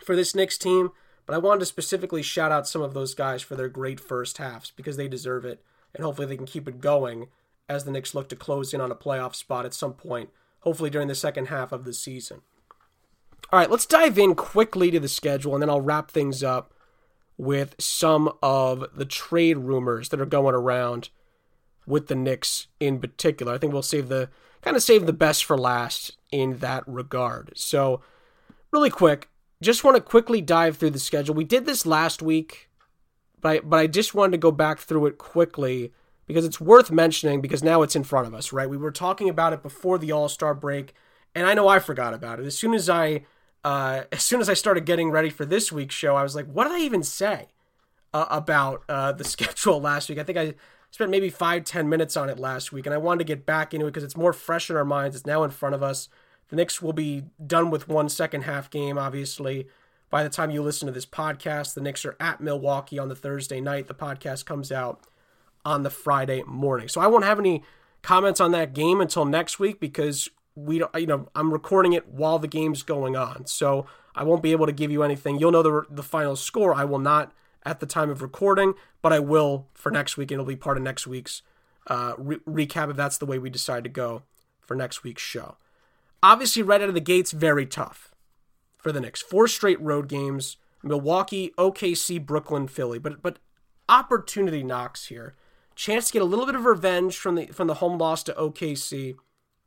[0.04, 0.90] for this Knicks team,
[1.26, 4.38] but I wanted to specifically shout out some of those guys for their great first
[4.38, 5.62] halves because they deserve it,
[5.94, 7.28] and hopefully they can keep it going
[7.68, 10.90] as the Knicks look to close in on a playoff spot at some point hopefully
[10.90, 12.42] during the second half of the season.
[13.52, 16.72] All right, let's dive in quickly to the schedule, and then I'll wrap things up
[17.36, 21.08] with some of the trade rumors that are going around
[21.86, 23.54] with the Knicks in particular.
[23.54, 24.28] I think we'll save the
[24.62, 27.52] kind of save the best for last in that regard.
[27.54, 28.02] So,
[28.70, 29.28] really quick,
[29.62, 31.34] just want to quickly dive through the schedule.
[31.34, 32.68] We did this last week,
[33.40, 35.92] but I, but I just wanted to go back through it quickly
[36.30, 38.68] because it's worth mentioning because now it's in front of us, right?
[38.68, 40.94] We were talking about it before the All Star break,
[41.34, 42.46] and I know I forgot about it.
[42.46, 43.24] As soon as I,
[43.64, 46.46] uh, as soon as I started getting ready for this week's show, I was like,
[46.46, 47.48] what did I even say
[48.14, 50.18] uh, about uh, the schedule last week?
[50.18, 50.54] I think I
[50.90, 53.74] spent maybe five, ten minutes on it last week, and I wanted to get back
[53.74, 55.16] into it because it's more fresh in our minds.
[55.16, 56.08] It's now in front of us.
[56.48, 59.68] The Knicks will be done with one second half game, obviously.
[60.10, 63.14] By the time you listen to this podcast, the Knicks are at Milwaukee on the
[63.14, 63.86] Thursday night.
[63.86, 65.06] The podcast comes out
[65.64, 66.88] on the Friday morning.
[66.88, 67.62] So I won't have any
[68.02, 72.08] comments on that game until next week because we don't, you know, I'm recording it
[72.08, 73.46] while the game's going on.
[73.46, 75.38] So I won't be able to give you anything.
[75.38, 76.74] You'll know the, the final score.
[76.74, 77.32] I will not
[77.64, 80.32] at the time of recording, but I will for next week.
[80.32, 81.42] It'll be part of next week's
[81.86, 84.22] uh, re- recap if that's the way we decide to go
[84.60, 85.56] for next week's show.
[86.22, 88.14] Obviously, right out of the gates, very tough
[88.76, 89.22] for the Knicks.
[89.22, 92.98] Four straight road games: Milwaukee, OKC, Brooklyn, Philly.
[92.98, 93.38] But but
[93.88, 95.34] opportunity knocks here
[95.74, 98.34] chance to get a little bit of revenge from the from the home loss to
[98.34, 99.16] OKC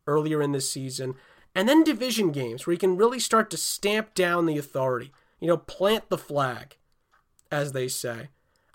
[0.08, 1.16] earlier in this season,
[1.56, 5.12] and then division games where you can really start to stamp down the authority.
[5.39, 6.78] You know, plant the flag,
[7.52, 8.30] as they say.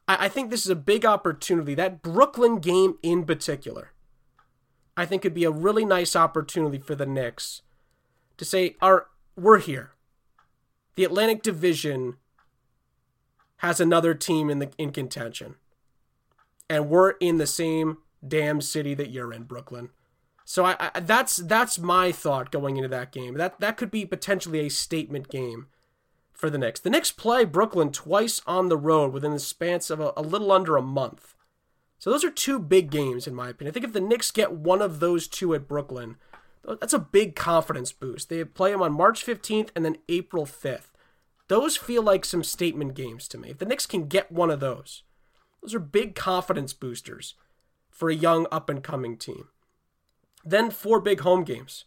[0.07, 1.75] I, I think this is a big opportunity.
[1.75, 3.93] That Brooklyn game in particular,
[4.97, 7.62] I think could be a really nice opportunity for the Knicks
[8.37, 9.93] to say, "Our we're here."
[10.97, 12.17] The Atlantic Division
[13.59, 15.55] has another team in the in contention
[16.68, 19.90] and we're in the same damn city that you're in, Brooklyn.
[20.44, 23.35] So I, I, that's that's my thought going into that game.
[23.35, 25.66] That that could be potentially a statement game
[26.33, 26.81] for the Knicks.
[26.81, 30.50] The Knicks play Brooklyn twice on the road within the span of a, a little
[30.50, 31.35] under a month.
[31.98, 33.72] So those are two big games in my opinion.
[33.72, 36.16] I think if the Knicks get one of those two at Brooklyn,
[36.64, 38.28] that's a big confidence boost.
[38.28, 40.90] They play them on March 15th and then April 5th.
[41.48, 43.50] Those feel like some statement games to me.
[43.50, 45.02] If the Knicks can get one of those,
[45.62, 47.35] those are big confidence boosters
[47.90, 49.49] for a young up and coming team.
[50.44, 51.85] Then four big home games.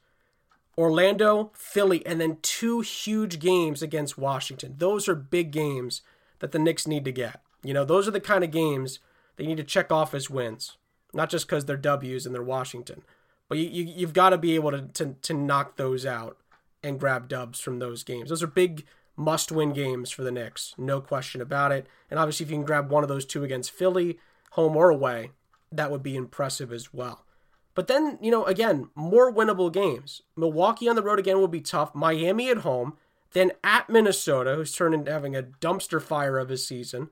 [0.77, 4.75] Orlando, Philly, and then two huge games against Washington.
[4.77, 6.01] Those are big games
[6.39, 7.41] that the Knicks need to get.
[7.63, 8.99] You know, those are the kind of games
[9.35, 10.77] they need to check off as wins,
[11.13, 13.03] not just because they're W's and they're Washington,
[13.47, 16.37] but you, you, you've got to be able to, to, to knock those out
[16.83, 18.29] and grab dubs from those games.
[18.29, 18.85] Those are big
[19.21, 21.87] must win games for the Knicks, no question about it.
[22.09, 24.19] And obviously, if you can grab one of those two against Philly,
[24.51, 25.31] home or away,
[25.71, 27.23] that would be impressive as well.
[27.73, 30.23] But then, you know, again, more winnable games.
[30.35, 31.95] Milwaukee on the road again will be tough.
[31.95, 32.97] Miami at home.
[33.33, 37.09] Then at Minnesota, who's turned into having a dumpster fire of a season.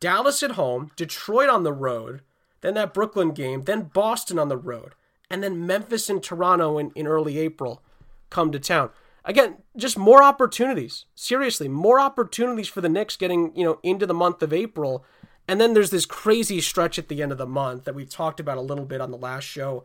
[0.00, 0.90] Dallas at home.
[0.96, 2.22] Detroit on the road.
[2.60, 3.62] Then that Brooklyn game.
[3.62, 4.94] Then Boston on the road.
[5.30, 7.82] And then Memphis and Toronto in, in early April
[8.30, 8.90] come to town.
[9.24, 11.04] Again, just more opportunities.
[11.14, 15.04] Seriously, more opportunities for the Knicks getting, you know, into the month of April.
[15.46, 18.40] And then there's this crazy stretch at the end of the month that we've talked
[18.40, 19.84] about a little bit on the last show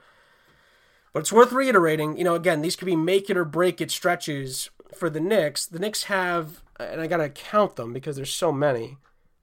[1.15, 3.89] but it's worth reiterating, you know, again, these could be make it or break it
[3.89, 5.65] stretches for the Knicks.
[5.65, 8.97] The Knicks have, and I got to count them because there's so many,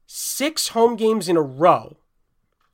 [0.06, 1.96] six home games in a row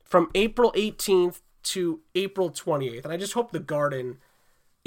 [0.03, 3.05] from April 18th to April 28th.
[3.05, 4.19] And I just hope the Garden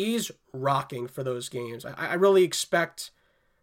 [0.01, 1.85] is rocking for those games.
[1.85, 3.11] I, I really expect,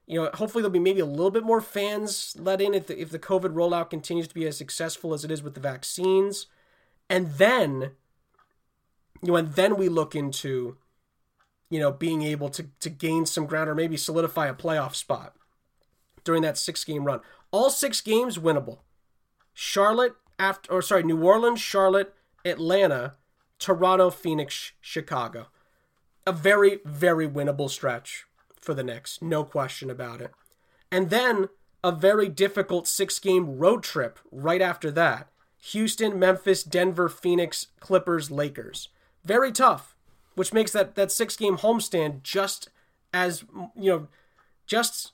[0.07, 3.01] you know, hopefully there'll be maybe a little bit more fans let in if the,
[3.01, 6.47] if the COVID rollout continues to be as successful as it is with the vaccines.
[7.11, 7.93] And then
[9.23, 10.77] you know, and then we look into,
[11.71, 15.35] you know, being able to to gain some ground or maybe solidify a playoff spot
[16.25, 17.21] during that six game run.
[17.51, 18.79] All six games winnable.
[19.55, 23.15] Charlotte after or sorry, New Orleans, Charlotte, Atlanta,
[23.59, 25.49] Toronto, Phoenix, Chicago.
[26.29, 28.27] A very, very winnable stretch
[28.61, 30.31] for the Knicks, no question about it.
[30.93, 31.49] And then
[31.83, 35.29] a very difficult six game road trip right after that.
[35.73, 38.91] Houston, Memphis, Denver, Phoenix, Clippers, Lakers.
[39.25, 39.97] Very tough,
[40.35, 42.69] which makes that, that six game homestand just
[43.15, 44.09] as, you know,
[44.67, 45.13] just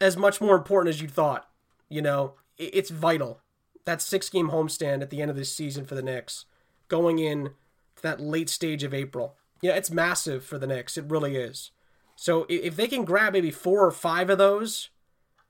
[0.00, 1.48] as much more important as you thought.
[1.88, 3.42] You know, it's vital.
[3.84, 6.46] That six game homestand at the end of this season for the Knicks,
[6.88, 7.50] going in
[7.94, 9.36] to that late stage of April.
[9.60, 10.96] Yeah, it's massive for the Knicks.
[10.96, 11.70] It really is.
[12.14, 14.90] So if they can grab maybe four or five of those,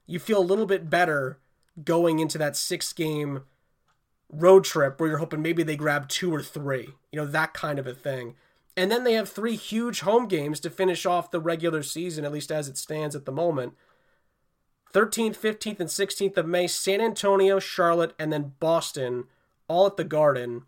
[0.07, 1.38] you feel a little bit better
[1.83, 3.42] going into that six game
[4.31, 7.79] road trip where you're hoping maybe they grab two or three, you know, that kind
[7.79, 8.35] of a thing.
[8.77, 12.33] And then they have three huge home games to finish off the regular season, at
[12.33, 13.75] least as it stands at the moment.
[14.92, 19.25] 13th, 15th, and 16th of May, San Antonio, Charlotte, and then Boston,
[19.69, 20.64] all at the Garden.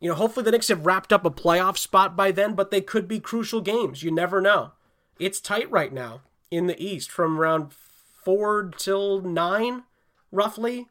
[0.00, 2.80] You know, hopefully the Knicks have wrapped up a playoff spot by then, but they
[2.80, 4.02] could be crucial games.
[4.02, 4.72] You never know.
[5.18, 9.84] It's tight right now in the East from around four till nine,
[10.30, 10.88] roughly.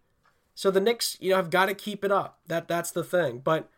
[0.56, 2.40] So the Knicks, you know, have got to keep it up.
[2.48, 3.40] That that's the thing.
[3.44, 3.70] But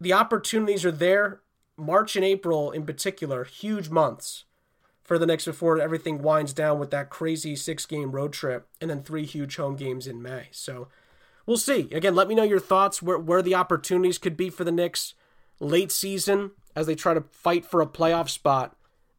[0.00, 1.40] the opportunities are there.
[1.76, 4.44] March and April, in particular, huge months
[5.02, 9.02] for the Knicks before everything winds down with that crazy six-game road trip and then
[9.02, 10.48] three huge home games in May.
[10.52, 10.88] So
[11.46, 11.88] we'll see.
[11.92, 15.14] Again, let me know your thoughts where where the opportunities could be for the Knicks
[15.60, 18.76] late season as they try to fight for a playoff spot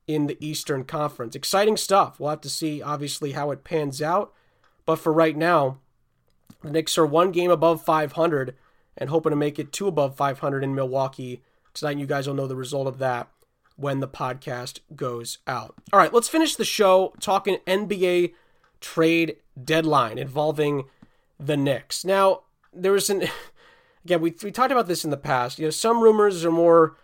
[0.07, 1.35] in the Eastern Conference.
[1.35, 2.19] Exciting stuff.
[2.19, 4.33] We'll have to see, obviously, how it pans out.
[4.85, 5.79] But for right now,
[6.61, 8.55] the Knicks are one game above 500
[8.97, 11.41] and hoping to make it two above 500 in Milwaukee
[11.73, 11.97] tonight.
[11.97, 13.29] You guys will know the result of that
[13.75, 15.75] when the podcast goes out.
[15.91, 18.33] All right, let's finish the show talking NBA
[18.81, 20.83] trade deadline involving
[21.39, 22.05] the Knicks.
[22.05, 22.41] Now,
[22.73, 23.23] there was an
[24.05, 25.59] again we we talked about this in the past.
[25.59, 26.97] You know, some rumors are more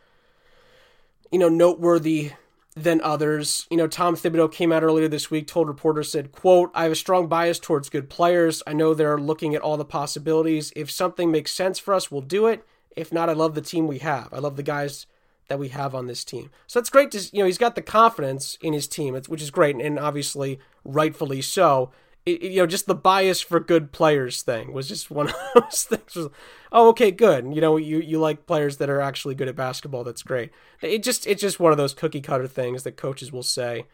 [1.31, 2.31] you know noteworthy
[2.75, 3.67] than others.
[3.69, 6.91] You know, Tom Thibodeau came out earlier this week, told reporters, said, quote, I have
[6.91, 8.63] a strong bias towards good players.
[8.65, 10.71] I know they're looking at all the possibilities.
[10.75, 12.65] If something makes sense for us, we'll do it.
[12.95, 14.29] If not, I love the team we have.
[14.33, 15.07] I love the guys
[15.47, 16.51] that we have on this team.
[16.67, 19.51] So that's great to, you know, he's got the confidence in his team, which is
[19.51, 21.91] great, and obviously rightfully so
[22.25, 25.83] it, you know, just the bias for good players thing was just one of those
[25.83, 26.15] things.
[26.15, 26.29] Was,
[26.71, 27.53] oh, okay, good.
[27.53, 30.03] You know, you you like players that are actually good at basketball.
[30.03, 30.51] That's great.
[30.81, 33.85] It just it's just one of those cookie cutter things that coaches will say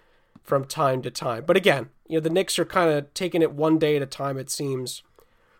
[0.43, 1.43] from time to time.
[1.45, 4.07] But again, you know, the Knicks are kind of taking it one day at a
[4.07, 4.37] time.
[4.37, 5.03] It seems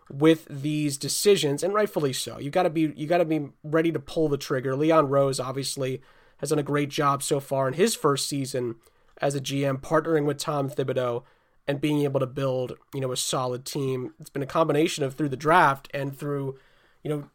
[0.08, 2.38] with these decisions, and rightfully so.
[2.38, 4.76] You got to be you got to be ready to pull the trigger.
[4.76, 6.00] Leon Rose obviously
[6.38, 8.76] has done a great job so far in his first season
[9.20, 11.22] as a GM, partnering with Tom Thibodeau
[11.68, 14.14] and being able to build you know a solid team.
[14.20, 16.58] It's been a combination of through the draft and through
[17.02, 17.30] you know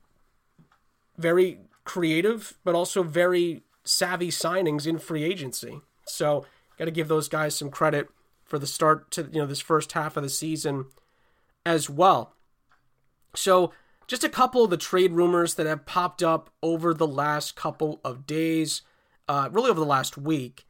[1.17, 5.81] very creative but also very savvy signings in free agency.
[6.05, 6.45] So
[6.77, 8.09] got to give those guys some credit
[8.43, 10.85] for the start to you know this first half of the season
[11.65, 12.35] as well.
[13.35, 13.71] So,
[14.07, 18.01] just a couple of the trade rumors that have popped up over the last couple
[18.03, 18.81] of days,
[19.27, 20.65] uh, really over the last week.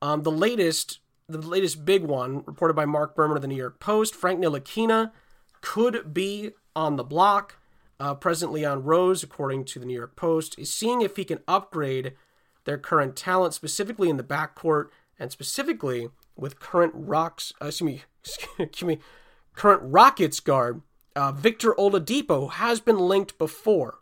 [0.00, 3.80] Um, the latest, the latest big one, reported by Marc Berman of the New York
[3.80, 5.12] Post, Frank Ntilikina
[5.60, 7.58] could be on the block.
[7.98, 11.38] Uh, President Leon Rose, according to the New York Post, is seeing if he can
[11.46, 12.14] upgrade
[12.64, 17.52] their current talent, specifically in the backcourt and specifically with current rocks.
[17.62, 18.02] Uh, excuse me,
[18.58, 18.98] excuse me,
[19.54, 20.82] current Rockets guard
[21.16, 23.98] uh, Victor Oladipo has been linked before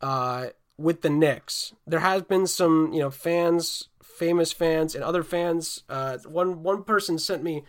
[0.00, 0.48] uh,
[0.78, 1.74] with the Knicks.
[1.86, 3.88] There has been some, you know, fans,
[4.20, 5.82] famous fans, and other fans.
[5.88, 7.64] Uh, one one person sent me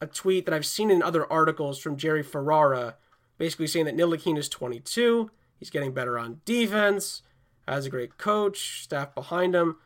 [0.00, 2.94] a tweet that I've seen in other articles from Jerry Ferrara,
[3.38, 5.32] basically saying that Ntilikina is 22.
[5.58, 7.22] He's getting better on defense,
[7.66, 9.78] has a great coach, staff behind him,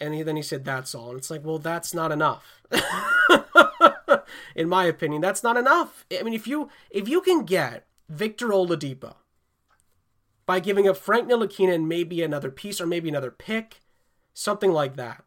[0.00, 1.10] and he, then he said that's all.
[1.10, 2.62] And it's like, well, that's not enough.
[4.54, 6.06] in my opinion, that's not enough.
[6.16, 9.16] I mean, if you if you can get Victor Oladipo
[10.46, 13.80] by giving up Frank Ntilikina and maybe another piece or maybe another pick,
[14.32, 15.24] something like that,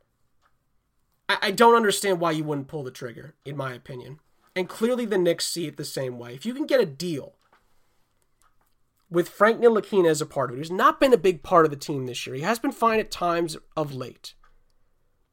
[1.30, 3.36] I, I don't understand why you wouldn't pull the trigger.
[3.46, 4.20] In my opinion,
[4.56, 6.34] and clearly the Knicks see it the same way.
[6.36, 7.34] If you can get a deal
[9.10, 11.72] with Frank Ntilikina as a part of it, who's not been a big part of
[11.72, 14.34] the team this year, he has been fine at times of late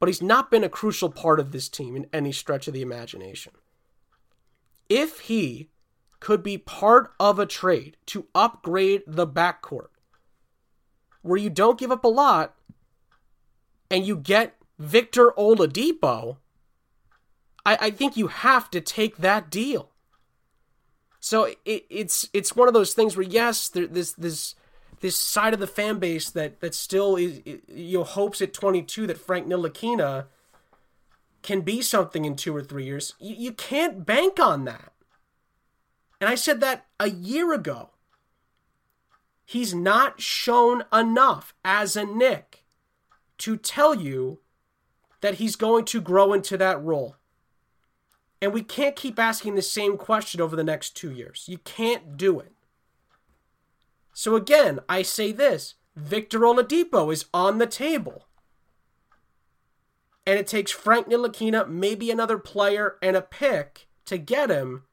[0.01, 2.81] but he's not been a crucial part of this team in any stretch of the
[2.81, 3.53] imagination.
[4.89, 5.69] If he
[6.19, 9.89] could be part of a trade to upgrade the backcourt,
[11.21, 12.55] where you don't give up a lot
[13.91, 16.37] and you get Victor Oladipo,
[17.63, 19.91] I, I think you have to take that deal.
[21.19, 24.55] So it, it's it's one of those things where yes, there, this this
[25.01, 29.05] this side of the fan base that that still is you know hopes at 22
[29.05, 30.25] that Frank Ntilikina
[31.43, 33.13] can be something in two or three years.
[33.19, 34.93] You, you can't bank on that.
[36.19, 37.91] And I said that a year ago.
[39.45, 42.63] He's not shown enough as a Knick
[43.39, 44.39] to tell you
[45.21, 47.15] that he's going to grow into that role.
[48.41, 51.45] And we can't keep asking the same question over the next two years.
[51.47, 52.51] You can't do it.
[54.13, 58.27] So again, I say this Victor Oladipo is on the table.
[60.25, 64.83] And it takes Frank Ntilikina, maybe another player, and a pick to get him,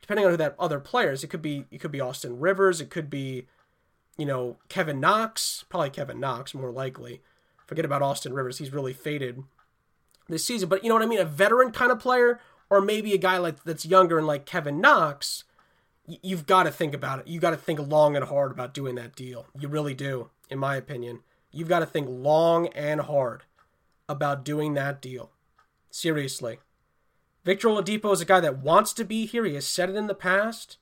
[0.00, 1.24] depending on who that other player is.
[1.24, 3.46] It could be it could be Austin Rivers, it could be,
[4.18, 7.22] you know, Kevin Knox, probably Kevin Knox, more likely.
[7.66, 9.42] Forget about Austin Rivers, he's really faded
[10.28, 10.68] this season.
[10.68, 11.20] But you know what I mean?
[11.20, 14.80] A veteran kind of player, or maybe a guy like that's younger and like Kevin
[14.80, 15.44] Knox
[16.22, 17.28] you've got to think about it.
[17.28, 19.46] You got to think long and hard about doing that deal.
[19.58, 21.20] You really do, in my opinion.
[21.50, 23.44] You've got to think long and hard
[24.08, 25.30] about doing that deal.
[25.90, 26.58] Seriously.
[27.44, 29.44] Victor Oladipo is a guy that wants to be here.
[29.44, 30.78] He has said it in the past.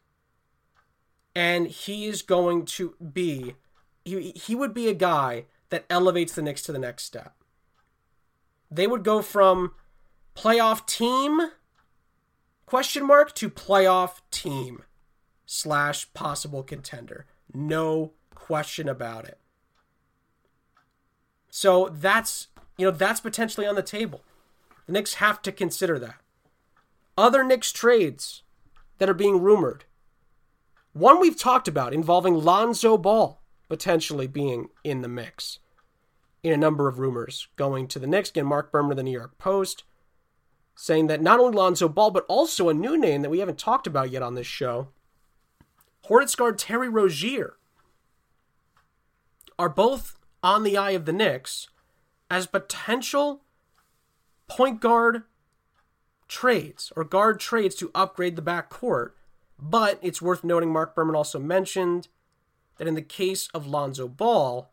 [1.34, 3.56] And he is going to be
[4.04, 7.34] he, he would be a guy that elevates the Knicks to the next step.
[8.70, 9.72] They would go from
[10.34, 11.40] playoff team
[12.66, 14.82] question mark to playoff team
[15.46, 17.26] slash possible contender.
[17.54, 19.38] No question about it.
[21.48, 24.22] So that's you know that's potentially on the table.
[24.86, 26.20] The Knicks have to consider that.
[27.16, 28.42] Other Knicks trades
[28.98, 29.84] that are being rumored.
[30.92, 35.58] One we've talked about involving Lonzo Ball potentially being in the mix
[36.46, 38.30] in a number of rumors going to the Knicks.
[38.30, 39.84] Again, Marc Berman of the New York Post
[40.76, 43.86] saying that not only Lonzo Ball, but also a new name that we haven't talked
[43.86, 44.88] about yet on this show
[46.04, 47.56] Hornets guard Terry Rozier
[49.58, 51.68] are both on the eye of the Knicks
[52.30, 53.42] as potential
[54.46, 55.24] point guard
[56.28, 59.12] trades or guard trades to upgrade the backcourt.
[59.58, 62.06] But it's worth noting Marc Berman also mentioned
[62.78, 64.70] that in the case of Lonzo Ball,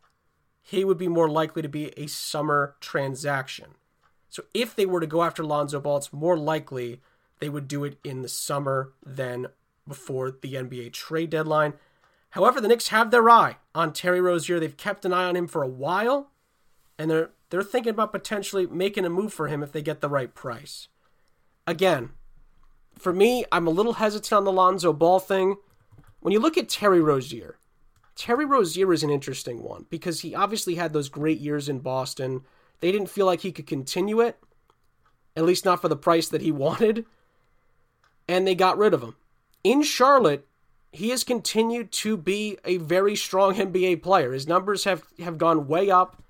[0.64, 3.76] he would be more likely to be a summer transaction.
[4.30, 7.02] So if they were to go after Lonzo Ball, it's more likely
[7.40, 9.48] they would do it in the summer than
[9.86, 11.74] before the NBA trade deadline.
[12.30, 14.60] However, the Knicks have their eye on Terry Rozier.
[14.60, 16.32] They've kept an eye on him for a while,
[16.98, 20.10] and they're they're thinking about potentially making a move for him if they get the
[20.10, 20.88] right price.
[21.68, 22.10] Again,
[22.98, 25.58] for me, I'm a little hesitant on the Lonzo Ball thing.
[26.22, 27.60] when you look at Terry Rozier,
[28.16, 32.42] Terry Rozier is an interesting one because he obviously had those great years in Boston.
[32.80, 34.38] They didn't feel like he could continue it,
[35.36, 37.06] at least not for the price that he wanted,
[38.28, 39.16] and they got rid of him.
[39.64, 40.48] In Charlotte,
[40.92, 44.32] he has continued to be a very strong NBA player.
[44.32, 46.22] His numbers have, have gone way up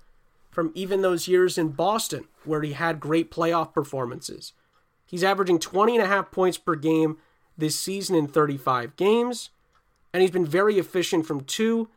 [0.50, 4.52] from even those years in Boston where he had great playoff performances.
[5.04, 7.18] He's averaging 20 and a half points per game
[7.58, 9.50] this season in 35 games
[10.14, 11.88] and he's been very efficient from two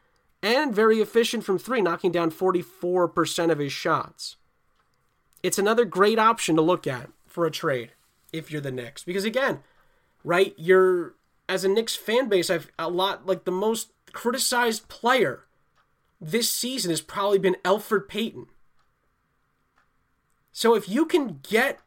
[0.41, 4.37] and very efficient from three, knocking down 44% of his shots.
[5.43, 7.91] It's another great option to look at for a trade
[8.33, 9.03] if you're the Knicks.
[9.03, 9.59] Because again,
[10.23, 11.13] right, you're
[11.47, 15.45] as a Knicks fan base, I've a lot like the most criticized player
[16.19, 18.47] this season has probably been Elfrid Payton.
[20.51, 21.79] So if you can get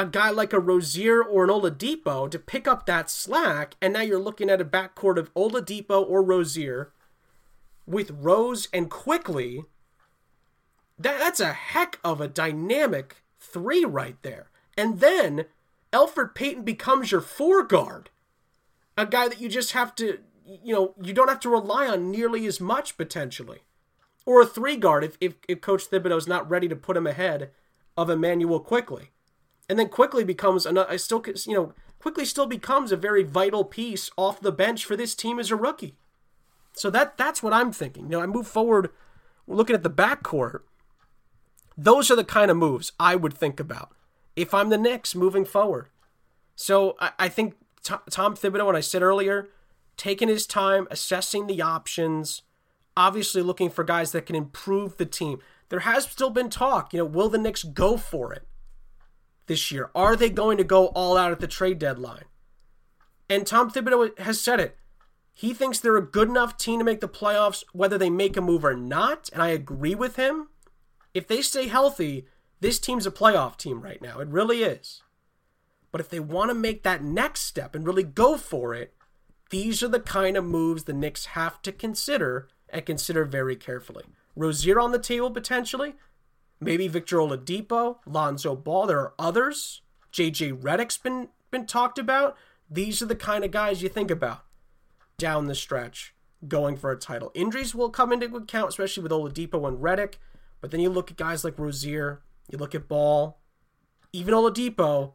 [0.00, 4.00] a guy like a Rozier or an Oladipo to pick up that slack, and now
[4.00, 6.90] you're looking at a backcourt of Oladipo or Rozier
[7.86, 9.64] with Rose and Quickley.
[10.98, 14.48] That, that's a heck of a dynamic three right there.
[14.74, 15.44] And then
[15.92, 18.08] Elfrid Payton becomes your four guard,
[18.96, 22.10] a guy that you just have to, you know, you don't have to rely on
[22.10, 23.64] nearly as much potentially.
[24.24, 27.50] Or a three guard if, if, if Coach Thibodeau's not ready to put him ahead
[27.98, 29.10] of Immanuel Quickley
[29.70, 30.90] and then Quickley becomes another.
[30.90, 34.96] I still, you know, Quickley still becomes a very vital piece off the bench for
[34.96, 35.94] this team as a rookie.
[36.72, 38.06] So that that's what I'm thinking.
[38.06, 38.90] You know, I move forward,
[39.46, 40.62] looking at the backcourt.
[41.78, 43.94] Those are the kind of moves I would think about
[44.34, 45.86] if I'm the Knicks moving forward.
[46.56, 47.54] So I, I think
[47.84, 49.50] T- Tom Thibodeau, when I said earlier,
[49.96, 52.42] taking his time, assessing the options,
[52.96, 55.38] obviously looking for guys that can improve the team.
[55.68, 58.48] There has still been talk, you know, will the Knicks go for it?
[59.46, 59.90] This year?
[59.94, 62.24] Are they going to go all out at the trade deadline?
[63.28, 64.76] And Tom Thibodeau has said it.
[65.32, 68.42] He thinks they're a good enough team to make the playoffs, whether they make a
[68.42, 69.30] move or not.
[69.32, 70.48] And I agree with him.
[71.14, 72.26] If they stay healthy,
[72.60, 74.18] this team's a playoff team right now.
[74.20, 75.02] It really is.
[75.92, 78.94] But if they want to make that next step and really go for it,
[79.50, 84.04] these are the kind of moves the Knicks have to consider and consider very carefully.
[84.36, 85.94] Rozier on the table potentially,
[86.60, 88.86] Maybe Victor Oladipo, Lonzo Ball.
[88.86, 89.80] There are others.
[90.12, 92.36] JJ Redick's been been talked about.
[92.70, 94.44] These are the kind of guys you think about
[95.18, 96.14] down the stretch
[96.46, 97.32] going for a title.
[97.34, 100.14] Injuries will come into account, especially with Oladipo and Redick.
[100.60, 103.38] But then you look at guys like Rozier, you look at Ball,
[104.12, 105.12] even Oladipo.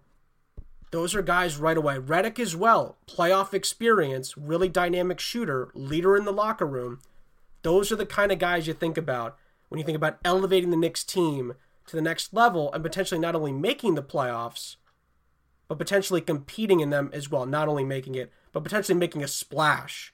[0.91, 1.95] Those are guys right away.
[1.97, 6.99] Redick as well, playoff experience, really dynamic shooter, leader in the locker room.
[7.63, 9.37] Those are the kind of guys you think about
[9.69, 11.53] when you think about elevating the Knicks team
[11.87, 14.75] to the next level and potentially not only making the playoffs,
[15.67, 17.45] but potentially competing in them as well.
[17.45, 20.13] Not only making it, but potentially making a splash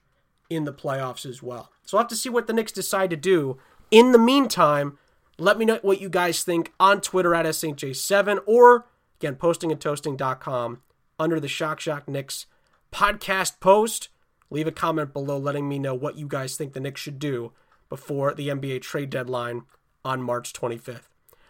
[0.49, 1.71] in the playoffs as well.
[1.85, 3.57] So we'll have to see what the Knicks decide to do.
[3.89, 4.97] In the meantime,
[5.37, 8.87] let me know what you guys think on Twitter at SJ7 or
[9.19, 10.81] again, postingandtoasting.com
[11.19, 12.47] under the Shock Shock Knicks
[12.91, 14.09] podcast post.
[14.49, 17.53] Leave a comment below letting me know what you guys think the Knicks should do
[17.91, 19.63] before the NBA trade deadline
[20.05, 21.09] on March 25th.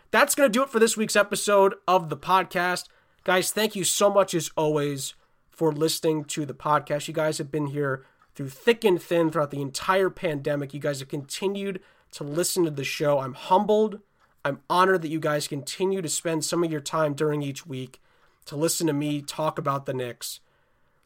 [0.09, 2.85] That's going to do it for this week's episode of the podcast.
[3.23, 5.13] Guys, thank you so much as always
[5.51, 7.07] for listening to the podcast.
[7.07, 10.73] You guys have been here through thick and thin throughout the entire pandemic.
[10.73, 11.79] You guys have continued
[12.13, 13.19] to listen to the show.
[13.19, 13.99] I'm humbled.
[14.43, 18.01] I'm honored that you guys continue to spend some of your time during each week
[18.45, 20.39] to listen to me talk about the Knicks.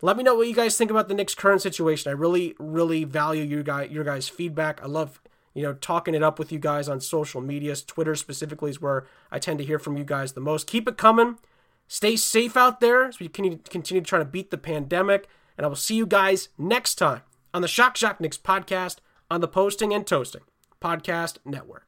[0.01, 2.09] Let me know what you guys think about the Knicks' current situation.
[2.09, 4.81] I really, really value your guys, your guys' feedback.
[4.83, 5.21] I love,
[5.55, 7.81] you know, talking it up with you guys on social medias.
[7.81, 10.67] Twitter specifically is where I tend to hear from you guys the most.
[10.67, 11.39] Keep it coming.
[11.87, 15.27] Stay safe out there so we can continue try to beat the pandemic.
[15.57, 17.21] And I will see you guys next time
[17.53, 18.97] on the Shock Shock Knicks podcast
[19.31, 20.43] on the Posting and Toasting
[20.81, 21.85] Podcast Network.